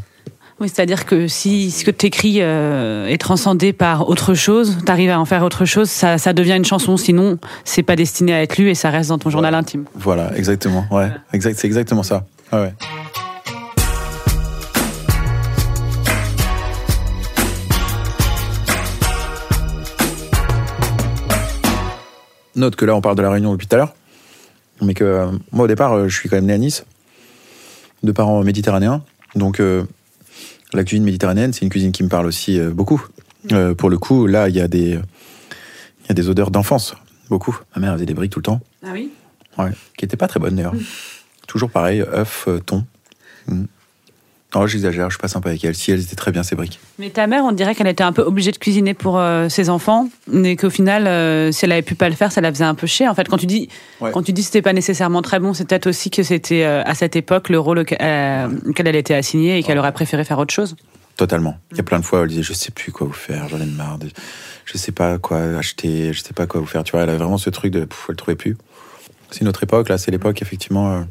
Oui, 0.64 0.70
c'est-à-dire 0.74 1.06
que 1.06 1.28
si 1.28 1.72
ce 1.72 1.84
que 1.84 1.92
tu 1.92 2.06
écris 2.06 2.40
est 2.40 3.18
transcendé 3.18 3.74
par 3.74 4.08
autre 4.08 4.34
chose, 4.34 4.78
tu 4.86 4.90
arrives 4.90 5.10
à 5.10 5.20
en 5.20 5.26
faire 5.26 5.44
autre 5.44 5.66
chose, 5.66 5.90
ça, 5.90 6.18
ça 6.18 6.32
devient 6.32 6.56
une 6.56 6.64
chanson. 6.64 6.96
Sinon, 6.96 7.38
c'est 7.66 7.84
pas 7.84 7.98
destiné 7.98 8.34
à 8.34 8.42
être 8.42 8.56
lu 8.56 8.70
et 8.70 8.74
ça 8.74 8.90
reste 8.90 9.10
dans 9.10 9.18
ton 9.18 9.30
journal 9.30 9.54
intime. 9.56 9.84
Voilà, 9.94 10.32
exactement. 10.38 10.86
Ouais, 10.90 11.10
exact, 11.34 11.60
c'est 11.60 11.68
exactement 11.68 12.02
ça. 12.02 12.26
Ouais, 12.54 12.60
ouais. 12.62 12.74
Note 22.56 22.78
que 22.78 22.86
là, 22.86 22.96
on 22.96 23.02
parle 23.02 23.18
de 23.18 23.22
la 23.22 23.32
Réunion 23.32 23.52
depuis 23.52 23.68
tout 23.68 23.76
à 23.76 23.80
l'heure, 23.80 23.94
mais 24.82 24.94
que 24.94 25.04
euh, 25.04 25.28
moi, 25.52 25.66
au 25.66 25.68
départ, 25.68 25.92
euh, 25.92 26.08
je 26.08 26.18
suis 26.18 26.30
quand 26.30 26.38
même 26.38 26.46
né 26.46 26.54
à 26.54 26.58
Nice, 26.58 26.86
de 28.02 28.14
parents 28.14 28.42
méditerranéens. 28.44 29.02
Donc, 29.36 29.60
euh, 29.60 29.84
la 30.78 30.84
cuisine 30.84 31.04
méditerranéenne, 31.04 31.54
c'est 31.54 31.62
une 31.62 31.70
cuisine 31.70 31.92
qui 31.92 32.04
me 32.04 32.10
parle 32.10 32.26
aussi 32.26 32.60
euh, 32.60 32.72
beaucoup. 32.72 33.06
Euh, 33.52 33.76
pour 33.76 33.90
le 33.90 33.98
coup, 33.98 34.28
là, 34.28 34.50
il 34.50 34.56
y 34.56 34.62
a 34.62 34.68
des, 34.68 35.00
il 36.04 36.08
y 36.08 36.12
a 36.12 36.14
des 36.14 36.30
odeurs 36.30 36.52
d'enfance, 36.52 36.96
beaucoup. 37.30 37.58
Ma 37.76 37.82
mère 37.82 37.94
faisait 37.94 38.06
des 38.06 38.14
briques 38.14 38.32
tout 38.32 38.40
le 38.40 38.44
temps. 38.44 38.62
Ah 38.86 38.92
oui? 38.94 39.12
Ouais, 39.58 39.72
qui 39.98 40.06
était 40.06 40.18
pas 40.18 40.28
très 40.28 40.40
bonne 40.40 40.56
d'ailleurs. 40.56 40.76
Toujours 41.48 41.70
pareil, 41.70 42.02
œuf, 42.02 42.46
euh, 42.48 42.60
thon. 42.60 42.86
Mm. 43.48 43.66
Non, 44.56 44.68
j'exagère, 44.68 45.10
je 45.10 45.16
suis 45.16 45.22
pas 45.22 45.28
sympa 45.28 45.50
avec 45.50 45.64
elle. 45.66 45.74
Si 45.74 45.92
elles 45.92 46.02
étaient 46.02 46.16
très 46.16 46.32
bien, 46.32 46.44
ces 46.44 46.56
briques. 46.56 46.80
Mais 47.00 47.10
ta 47.10 47.26
mère, 47.26 47.44
on 47.44 47.52
dirait 47.52 47.74
qu'elle 47.74 47.88
était 47.88 48.04
un 48.04 48.14
peu 48.14 48.22
obligée 48.22 48.52
de 48.52 48.58
cuisiner 48.58 48.94
pour 48.94 49.18
euh, 49.18 49.50
ses 49.50 49.70
enfants, 49.70 50.10
mais 50.32 50.56
qu'au 50.56 50.70
final, 50.70 51.08
euh, 51.08 51.52
si 51.52 51.66
elle 51.66 51.72
avait 51.72 51.82
pu 51.82 51.96
pas 51.96 52.08
le 52.08 52.14
faire, 52.16 52.32
ça 52.32 52.40
la 52.40 52.52
faisait 52.52 52.64
un 52.64 52.76
peu 52.76 52.86
chier. 52.86 53.08
En 53.08 53.16
fait, 53.16 53.28
quand 53.28 53.38
tu 53.38 53.48
dis, 53.48 53.68
Ouais. 54.00 54.12
quand 54.14 54.22
tu 54.22 54.32
dis 54.32 54.42
que 54.42 54.46
c'était 54.48 54.62
pas 54.62 54.74
nécessairement 54.74 55.24
très 55.24 55.40
bon, 55.40 55.54
c'est 55.56 55.68
peut-être 55.68 55.88
aussi 55.88 56.12
que 56.12 56.22
c'était 56.22 56.64
euh, 56.66 56.84
à 56.86 56.94
cette 56.94 57.16
époque 57.16 57.50
le 57.50 57.60
rôle 57.60 57.80
auquel, 57.80 57.98
elle 58.00 58.96
était 58.96 59.16
assignée 59.16 59.58
et 59.58 59.64
qu'elle 59.64 59.80
aurait 59.80 59.92
préféré 59.94 60.24
faire 60.24 60.38
autre 60.38 60.54
chose. 60.54 60.76
Totalement. 61.18 61.58
Il 61.72 61.78
y 61.78 61.80
a 61.80 61.84
plein 61.84 62.00
de 62.00 62.06
fois 62.06 62.20
où 62.20 62.24
elle 62.24 62.30
disait, 62.30 62.44
je 62.44 62.54
sais 62.54 62.72
plus 62.72 62.92
quoi 62.92 63.08
vous 63.08 63.14
faire, 63.14 63.48
j'en 63.50 63.60
ai 63.60 63.66
marre, 63.66 63.98
de- 63.98 64.10
je 64.66 64.78
sais 64.78 64.92
pas 64.92 65.18
quoi 65.18 65.40
acheter, 65.58 66.12
je 66.14 66.22
sais 66.22 66.34
pas 66.34 66.46
quoi 66.48 66.60
vous 66.62 66.68
faire. 66.68 66.84
Tu 66.84 66.92
vois, 66.92 67.02
elle 67.02 67.10
avait 67.10 67.18
vraiment 67.20 67.38
ce 67.38 67.50
truc 67.50 67.72
de, 67.72 67.86
pff, 67.86 68.06
elle 68.10 68.16
trouvait 68.16 68.36
plus. 68.36 68.56
C'est 69.32 69.42
une 69.42 69.48
autre 69.48 69.64
époque, 69.64 69.90
là, 69.90 69.98
c'est 69.98 70.12
l'époque, 70.12 70.42
effectivement, 70.44 71.06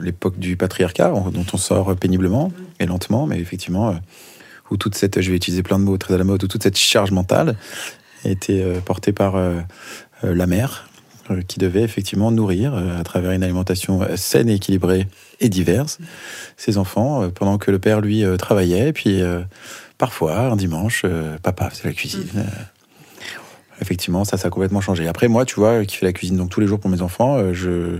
l'époque 0.00 0.38
du 0.38 0.56
patriarcat, 0.56 1.12
on- 1.14 1.30
dont 1.30 1.46
on 1.52 1.56
sort 1.56 1.94
péniblement 1.96 2.52
et 2.80 2.86
lentement, 2.86 3.26
mais 3.26 3.38
effectivement, 3.38 3.90
euh, 3.90 3.94
où 4.70 4.76
toute 4.76 4.94
cette, 4.94 5.20
je 5.20 5.30
vais 5.30 5.36
utiliser 5.36 5.62
plein 5.62 5.78
de 5.78 5.84
mots 5.84 5.96
très 5.96 6.14
à 6.14 6.18
la 6.18 6.24
mode, 6.24 6.42
où 6.44 6.48
toute 6.48 6.62
cette 6.62 6.76
charge 6.78 7.12
mentale 7.12 7.56
était 8.24 8.62
euh, 8.62 8.80
portée 8.80 9.12
par 9.12 9.36
euh, 9.36 9.54
euh, 10.24 10.34
la 10.34 10.46
mère, 10.46 10.88
euh, 11.30 11.40
qui 11.42 11.58
devait 11.58 11.82
effectivement 11.82 12.30
nourrir, 12.30 12.74
euh, 12.74 12.98
à 12.98 13.04
travers 13.04 13.30
une 13.32 13.42
alimentation 13.42 14.02
euh, 14.02 14.16
saine 14.16 14.48
et 14.48 14.54
équilibrée 14.54 15.06
et 15.40 15.48
diverse, 15.48 15.98
ses 16.56 16.78
enfants, 16.78 17.22
euh, 17.22 17.28
pendant 17.28 17.58
que 17.58 17.70
le 17.70 17.78
père, 17.78 18.00
lui, 18.00 18.24
euh, 18.24 18.36
travaillait. 18.36 18.88
Et 18.88 18.92
puis, 18.92 19.20
euh, 19.22 19.42
parfois, 19.98 20.38
un 20.50 20.56
dimanche, 20.56 21.02
euh, 21.04 21.36
papa 21.42 21.70
faisait 21.70 21.84
la 21.88 21.92
cuisine. 21.94 22.28
Euh, 22.36 22.42
effectivement, 23.80 24.24
ça, 24.24 24.36
ça 24.36 24.48
a 24.48 24.50
complètement 24.50 24.80
changé. 24.80 25.06
Après, 25.06 25.28
moi, 25.28 25.44
tu 25.44 25.56
vois, 25.56 25.84
qui 25.84 25.96
fais 25.96 26.06
la 26.06 26.12
cuisine 26.12 26.36
donc 26.36 26.50
tous 26.50 26.60
les 26.60 26.66
jours 26.66 26.80
pour 26.80 26.90
mes 26.90 27.02
enfants, 27.02 27.36
euh, 27.36 27.52
je, 27.52 27.98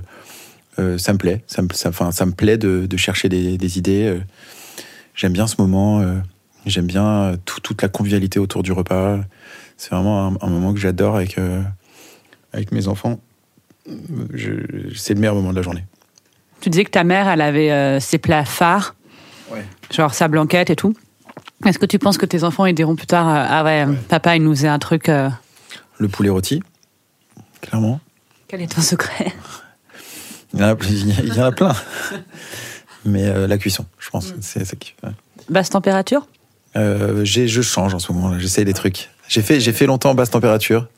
euh, 0.79 0.99
ça 0.99 1.12
me 1.12 1.19
plaît. 1.19 1.43
Ça 1.47 1.62
me, 1.62 1.69
ça, 1.73 1.89
enfin, 1.91 2.11
ça 2.12 2.27
me 2.27 2.33
plaît 2.33 2.59
de, 2.59 2.87
de 2.87 2.97
chercher 2.97 3.29
des, 3.29 3.57
des 3.59 3.79
idées. 3.79 4.05
euh. 4.07 4.21
J'aime 5.15 5.33
bien 5.33 5.47
ce 5.47 5.57
moment. 5.59 6.01
euh, 6.01 6.17
J'aime 6.67 6.87
bien 6.87 7.37
tout- 7.45 7.61
toute 7.61 7.81
la 7.83 7.89
convivialité 7.89 8.39
autour 8.41 8.62
du 8.65 8.73
repas. 8.73 9.21
C'est 9.77 9.91
vraiment 9.91 10.27
un, 10.29 10.37
un 10.41 10.49
moment 10.49 10.75
que 10.75 10.81
j'adore 10.81 11.15
avec, 11.17 11.39
euh, 11.39 11.62
avec 12.53 12.73
mes 12.73 12.89
enfants. 12.89 13.21
C'est 14.97 15.15
le 15.15 15.21
meilleur 15.21 15.35
moment 15.37 15.51
de 15.51 15.57
la 15.57 15.62
journée. 15.62 15.85
Tu 16.61 16.71
disais 16.71 16.85
que 16.85 16.91
ta 16.91 17.05
mère, 17.05 17.29
elle 17.29 17.41
avait 17.41 17.71
euh, 17.71 18.01
ses 18.01 18.19
plats 18.19 18.45
phares, 18.45 18.95
Ouais. 19.53 19.65
genre 19.93 20.12
sa 20.12 20.27
blanquette 20.27 20.71
et 20.71 20.77
tout. 20.77 20.95
Est-ce 21.65 21.79
que 21.79 21.87
tu 21.87 21.99
penses 22.01 22.19
que 22.19 22.27
tes 22.27 22.43
enfants 22.43 22.67
ils 22.67 22.75
diront 22.75 22.97
plus 22.97 23.07
tard, 23.07 23.29
euh, 23.29 23.47
ah 23.49 23.62
ouais, 23.62 23.87
papa, 24.09 24.35
il 24.37 24.43
nous 24.43 24.55
faisait 24.55 24.67
un 24.69 24.81
truc. 24.81 25.09
euh, 25.09 25.31
Le 25.99 26.09
poulet 26.09 26.31
rôti, 26.31 26.62
clairement. 27.61 28.01
Quel 28.49 28.62
est 28.62 28.75
ton 28.75 28.81
secret? 28.83 29.33
Il 30.57 30.62
y 30.62 30.64
en 30.64 30.69
a, 30.69 30.77
il 31.23 31.35
y 31.35 31.40
en 31.40 31.45
a 31.45 31.53
plein. 31.53 31.75
Mais 33.05 33.25
euh, 33.27 33.47
la 33.47 33.57
cuisson, 33.59 33.87
je 33.99 34.11
pense. 34.11 34.35
C'est 34.40 34.64
ça 34.64 34.75
qui. 34.77 34.95
ouais. 35.05 35.11
Basse 35.49 35.71
température? 35.71 36.27
Euh, 36.77 37.25
j'ai- 37.25 37.47
je 37.49 37.62
change 37.62 37.95
en 37.95 37.99
ce 37.99 38.11
moment. 38.12 38.38
J'essaye 38.38 38.64
des 38.64 38.75
trucs. 38.75 39.11
J'ai 39.29 39.42
fait, 39.42 39.61
j'ai 39.61 39.73
fait 39.73 39.87
longtemps 39.87 40.14
basse 40.14 40.31
température 40.31 40.88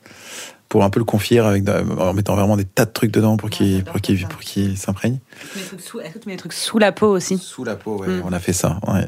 pour 0.67 0.83
un 0.83 0.89
peu 0.89 0.99
le 0.99 1.05
confier 1.05 1.39
avec, 1.39 1.63
en 1.69 2.13
mettant 2.13 2.35
vraiment 2.35 2.57
des 2.57 2.65
tas 2.65 2.85
de 2.85 2.91
trucs 2.91 3.11
dedans 3.11 3.37
pour 3.37 3.49
qu'il, 3.49 3.83
pour 3.83 4.01
qu'il, 4.01 4.27
pour 4.27 4.39
qu'il 4.41 4.77
s'imprègne. 4.77 5.19
Tu 5.53 5.99
mets 6.27 6.33
des 6.33 6.37
trucs 6.37 6.53
sous 6.53 6.77
la 6.79 6.91
peau 6.91 7.07
aussi? 7.07 7.37
Sous 7.37 7.63
la 7.63 7.75
peau, 7.75 7.97
ouais. 7.99 8.07
Mm. 8.07 8.23
On 8.25 8.33
a 8.33 8.39
fait 8.39 8.53
ça. 8.53 8.79
Ouais. 8.87 9.07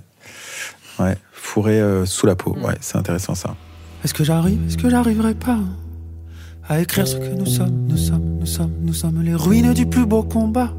Ouais. 0.99 1.17
Fourré 1.33 1.79
euh, 1.79 2.05
sous 2.05 2.25
la 2.25 2.35
peau. 2.35 2.55
Ouais, 2.61 2.75
c'est 2.81 2.97
intéressant 2.97 3.35
ça. 3.35 3.55
Est-ce 4.03 4.13
que 4.13 4.23
j'arrive, 4.23 4.59
est-ce 4.67 4.77
que 4.77 4.89
j'arriverai 4.89 5.35
pas? 5.35 5.59
À 6.71 6.79
écrire 6.79 7.05
ce 7.05 7.17
que 7.17 7.35
nous 7.37 7.45
sommes, 7.45 7.85
nous 7.89 7.97
sommes, 7.97 8.37
nous 8.39 8.45
sommes, 8.45 8.71
nous 8.81 8.93
sommes 8.93 9.21
les 9.21 9.35
ruines 9.35 9.73
du 9.73 9.85
plus 9.85 10.05
beau 10.05 10.23
combat, 10.23 10.71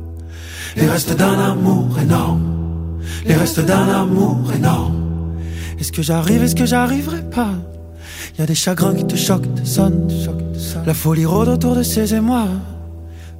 les 0.75 0.87
restes 0.87 1.15
d'un 1.15 1.39
amour 1.39 1.99
énorme, 2.01 2.99
les 3.27 3.35
restes 3.35 3.61
d'un 3.61 3.89
amour 3.91 4.39
énorme. 4.57 5.35
Est-ce 5.79 5.93
que 5.93 6.01
j'arrive, 6.01 6.43
est-ce 6.45 6.55
que 6.55 6.65
j'arriverai 6.65 7.21
pas? 7.29 7.51
Y 8.39 8.43
a 8.43 8.47
des 8.47 8.55
chagrins 8.55 8.95
qui 8.95 9.05
te 9.05 9.17
choquent, 9.17 9.55
te 9.55 9.67
sonnent, 9.67 10.07
te 10.07 10.15
choquent, 10.15 10.53
te 10.55 10.59
sonnent. 10.59 10.87
La 10.87 10.95
folie 10.95 11.27
rôde 11.27 11.49
autour 11.49 11.77
de 11.77 11.83
ces 11.83 12.15
émois. 12.15 12.49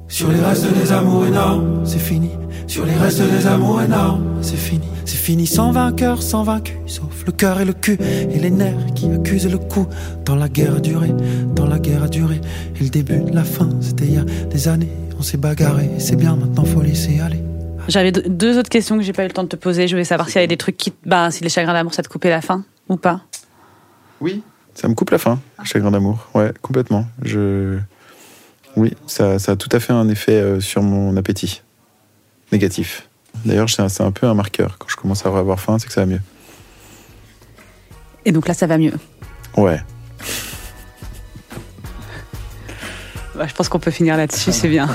Sur 0.07 0.31
les 0.31 0.39
restes 0.39 0.71
des 0.79 0.91
amours 0.91 1.25
énormes, 1.25 1.81
c'est 1.85 1.97
fini. 1.97 2.29
Sur 2.73 2.87
les 2.87 2.95
restes 2.95 3.21
des 3.21 3.45
amours 3.45 3.83
énormes, 3.83 4.39
c'est 4.41 4.57
fini. 4.57 4.87
C'est 5.05 5.17
fini 5.19 5.45
sans 5.45 5.71
vainqueur, 5.71 6.23
sans 6.23 6.41
vaincu. 6.41 6.73
Sauf 6.87 7.23
le 7.23 7.31
cœur 7.31 7.61
et 7.61 7.65
le 7.65 7.73
cul 7.73 7.99
et 8.01 8.39
les 8.39 8.49
nerfs 8.49 8.93
qui 8.95 9.11
accusent 9.11 9.47
le 9.51 9.59
coup. 9.59 9.85
Dans 10.25 10.33
la 10.35 10.49
guerre 10.49 10.77
a 10.77 10.79
duré, 10.79 11.09
dans 11.53 11.67
la 11.67 11.77
guerre 11.77 12.01
a 12.01 12.07
duré. 12.07 12.41
Et 12.79 12.83
le 12.83 12.89
début 12.89 13.19
de 13.19 13.35
la 13.35 13.43
fin, 13.43 13.69
c'était 13.79 14.05
il 14.05 14.13
y 14.15 14.17
a 14.17 14.23
des 14.23 14.67
années. 14.67 14.89
On 15.19 15.21
s'est 15.21 15.37
bagarré, 15.37 15.87
c'est 15.99 16.15
bien, 16.15 16.35
maintenant 16.35 16.65
faut 16.65 16.81
laisser 16.81 17.19
aller. 17.19 17.43
J'avais 17.89 18.11
deux- 18.11 18.57
autres 18.57 18.69
questions 18.69 18.97
que 18.97 19.03
j'ai 19.03 19.13
pas 19.13 19.23
eu 19.23 19.27
le 19.27 19.33
temps 19.33 19.43
de 19.43 19.49
te 19.49 19.55
poser. 19.55 19.87
Je 19.87 19.93
voulais 19.93 20.03
savoir 20.03 20.27
s'il 20.29 20.37
y 20.37 20.39
avait 20.39 20.47
des 20.47 20.57
trucs 20.57 20.77
qui. 20.77 20.89
te- 20.89 21.07
Bah, 21.07 21.29
si 21.29 21.43
les 21.43 21.49
chagrins 21.49 21.73
d'amour, 21.73 21.93
ça 21.93 22.01
te 22.01 22.09
coupait 22.09 22.31
la 22.31 22.41
faim 22.41 22.63
ou 22.89 22.95
pas 22.97 23.21
Oui. 24.19 24.41
Ça 24.73 24.87
me 24.87 24.95
coupe 24.95 25.11
la 25.11 25.19
faim, 25.19 25.39
chagrin 25.63 25.91
d'amour. 25.91 26.27
Ouais, 26.33 26.51
complètement. 26.63 27.05
Je. 27.21 27.77
Oui, 28.75 28.93
ça, 29.05 29.37
ça 29.37 29.51
a 29.51 29.55
tout 29.57 29.69
à 29.73 29.79
fait 29.79 29.93
un 29.93 30.09
effet 30.09 30.31
euh, 30.31 30.59
sur 30.59 30.81
mon 30.81 31.15
appétit. 31.17 31.61
Négatif. 32.53 33.09
D'ailleurs, 33.45 33.67
c'est 33.67 34.01
un, 34.01 34.11
peu 34.11 34.27
un 34.27 34.35
marqueur. 34.35 34.77
Quand 34.77 34.87
je 34.87 34.95
commence 34.95 35.25
à 35.25 35.29
avoir 35.29 35.59
faim, 35.59 35.79
c'est 35.79 35.87
que 35.87 35.91
ça 35.93 36.01
va 36.01 36.05
mieux. 36.05 36.21
Et 38.25 38.31
donc 38.31 38.47
là, 38.47 38.53
ça 38.53 38.67
va 38.67 38.77
mieux. 38.77 38.93
Ouais. 39.57 39.81
Bah, 43.35 43.47
je 43.47 43.53
pense 43.55 43.69
qu'on 43.69 43.79
peut 43.79 43.89
finir 43.89 44.17
là-dessus, 44.17 44.51
c'est 44.51 44.67
bien. 44.67 44.87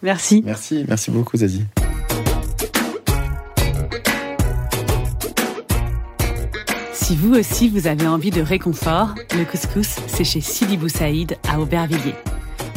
Merci. 0.00 0.44
Merci, 0.46 0.84
merci 0.86 1.10
beaucoup 1.10 1.36
Zazie. 1.36 1.64
Si 6.92 7.16
vous 7.16 7.34
aussi 7.34 7.68
vous 7.68 7.88
avez 7.88 8.06
envie 8.06 8.30
de 8.30 8.42
réconfort, 8.42 9.16
le 9.36 9.44
couscous, 9.44 9.96
c'est 10.06 10.22
chez 10.22 10.40
Sidi 10.40 10.76
Boussaïd 10.76 11.36
à 11.48 11.58
Aubervilliers. 11.58 12.14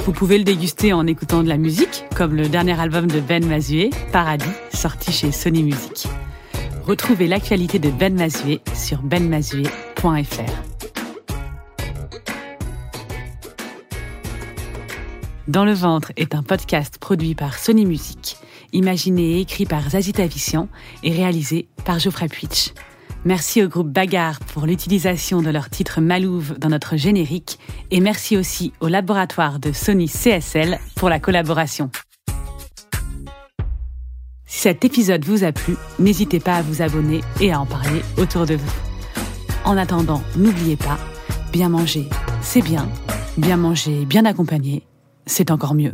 Vous 0.10 0.16
pouvez 0.16 0.40
le 0.40 0.44
déguster 0.44 0.92
en 0.92 1.06
écoutant 1.06 1.44
de 1.44 1.48
la 1.48 1.58
musique, 1.58 2.04
comme 2.16 2.36
le 2.36 2.50
dernier 2.50 2.80
album 2.80 3.06
de 3.06 3.20
Ben 3.20 3.46
Mazué, 3.46 3.92
Paradis, 4.12 4.50
sorti 4.74 5.12
chez 5.12 5.32
Sony 5.32 5.62
Music. 5.62 6.08
Retrouvez 6.84 7.28
l'actualité 7.28 7.78
de 7.78 7.92
Ben 7.92 8.16
Mazué 8.16 8.60
sur 8.74 9.04
benmazué.fr. 9.04 10.52
Dans 15.48 15.64
le 15.64 15.74
ventre 15.74 16.12
est 16.18 16.34
un 16.34 16.42
podcast 16.42 16.98
produit 16.98 17.36
par 17.36 17.60
Sony 17.60 17.86
Music, 17.86 18.38
imaginé 18.74 19.34
et 19.34 19.42
écrit 19.42 19.68
par 19.68 19.92
Zazie 19.92 20.14
Tavissian 20.14 20.70
et 21.04 21.12
réalisé 21.12 21.68
par 21.86 22.00
Geoffrey 22.00 22.30
Puitch. 22.30 22.74
Merci 23.26 23.62
au 23.62 23.68
groupe 23.68 23.90
Bagarre 23.90 24.40
pour 24.40 24.66
l'utilisation 24.66 25.42
de 25.42 25.50
leur 25.50 25.70
titre 25.70 26.00
Malouve 26.00 26.58
dans 26.58 26.70
notre 26.70 26.96
générique 26.96 27.60
et 27.92 28.00
merci 28.00 28.38
aussi 28.38 28.72
au 28.80 28.88
laboratoire 28.88 29.60
de 29.60 29.74
Sony 29.74 30.08
CSL 30.08 30.80
pour 30.96 31.10
la 31.10 31.20
collaboration. 31.20 31.92
Si 34.46 34.62
cet 34.62 34.86
épisode 34.86 35.26
vous 35.26 35.44
a 35.44 35.52
plu, 35.52 35.76
n'hésitez 36.00 36.40
pas 36.40 36.56
à 36.56 36.62
vous 36.62 36.82
abonner 36.82 37.22
et 37.42 37.52
à 37.52 37.60
en 37.60 37.66
parler 37.66 38.02
autour 38.18 38.46
de 38.46 38.56
vous. 38.56 38.74
En 39.66 39.78
attendant, 39.78 40.24
n'oubliez 40.38 40.78
pas, 40.78 40.98
bien 41.52 41.70
manger, 41.70 42.08
c'est 42.42 42.62
bien. 42.62 42.90
Bien 43.38 43.58
manger, 43.58 44.06
bien 44.06 44.26
accompagné, 44.26 44.84
c'est 45.26 45.52
encore 45.52 45.76
mieux. 45.76 45.94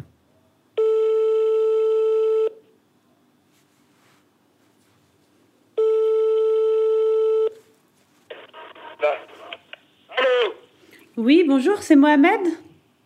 Oui, 11.25 11.43
bonjour, 11.47 11.81
c'est 11.81 11.95
Mohamed. 11.95 12.39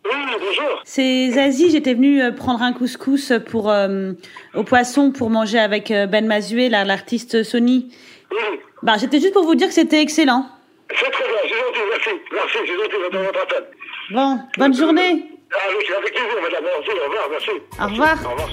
Oui, 0.04 0.10
bonjour. 0.38 0.82
C'est 0.84 1.30
Zazie, 1.30 1.70
j'étais 1.70 1.94
venue 1.94 2.20
euh, 2.22 2.32
prendre 2.32 2.60
un 2.60 2.74
couscous 2.74 3.32
pour 3.50 3.70
euh, 3.70 4.12
au 4.54 4.62
poisson 4.62 5.10
pour 5.10 5.30
manger 5.30 5.58
avec 5.58 5.90
euh, 5.90 6.06
Ben 6.06 6.26
Mazué, 6.26 6.68
l'artiste 6.68 7.42
Sony. 7.42 7.88
Oui, 8.30 8.60
Bah, 8.82 8.96
j'étais 9.00 9.20
juste 9.20 9.32
pour 9.32 9.44
vous 9.44 9.54
dire 9.54 9.68
que 9.68 9.72
c'était 9.74 10.02
excellent. 10.02 10.44
c'est 10.90 11.10
très 11.10 11.24
bien, 11.24 11.36
c'est 11.44 11.48
gentil, 11.48 11.80
merci. 11.88 12.10
Merci, 12.30 12.58
c'est 12.60 12.66
gentil 12.66 12.96
votre 13.24 13.42
appel. 13.42 13.64
Bon, 14.10 14.38
bonne 14.58 14.74
journée. 14.74 15.24
Ah 15.52 15.56
oui, 15.70 15.84
avec 15.96 16.12
plaisir, 16.12 16.42
madame. 16.42 16.64
Merci, 16.76 16.90
au 16.90 17.08
revoir, 17.08 17.28
merci. 17.30 17.50
Au 17.80 17.86
revoir. 17.86 18.18
Au 18.26 18.30
revoir. 18.32 18.50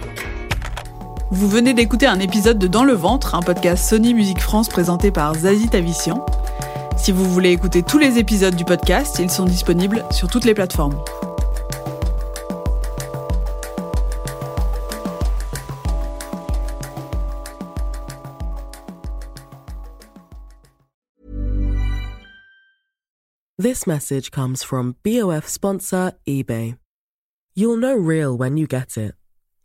Vous 1.29 1.49
venez 1.49 1.73
d'écouter 1.73 2.05
un 2.05 2.21
épisode 2.21 2.57
de 2.57 2.67
Dans 2.67 2.85
le 2.85 2.93
ventre, 2.93 3.35
un 3.35 3.41
podcast 3.41 3.89
Sony 3.89 4.13
Musique 4.13 4.39
France 4.39 4.69
présenté 4.69 5.11
par 5.11 5.33
Zazie 5.35 5.67
Tavissian. 5.67 6.25
Si 6.97 7.11
vous 7.11 7.25
voulez 7.25 7.51
écouter 7.51 7.83
tous 7.83 7.99
les 7.99 8.17
épisodes 8.17 8.55
du 8.55 8.65
podcast, 8.65 9.17
ils 9.19 9.29
sont 9.29 9.45
disponibles 9.45 10.03
sur 10.11 10.27
toutes 10.27 10.45
les 10.45 10.53
plateformes. 10.53 11.01
This 23.59 23.87
message 23.87 24.29
comes 24.29 24.61
from 24.63 24.95
BOF 25.03 25.47
sponsor 25.47 26.11
eBay. 26.27 26.77
You'll 27.55 27.77
know 27.77 27.95
real 27.95 28.37
when 28.37 28.55
you 28.57 28.67
get 28.67 28.97
it. 28.97 29.15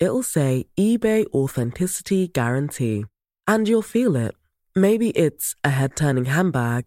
It'll 0.00 0.22
say 0.22 0.66
eBay 0.78 1.26
Authenticity 1.34 2.28
Guarantee. 2.28 3.04
And 3.46 3.68
you'll 3.68 3.82
feel 3.82 4.16
it. 4.16 4.34
Maybe 4.74 5.10
it's 5.10 5.54
a 5.62 5.68
head 5.68 5.94
turning 5.94 6.24
handbag, 6.24 6.86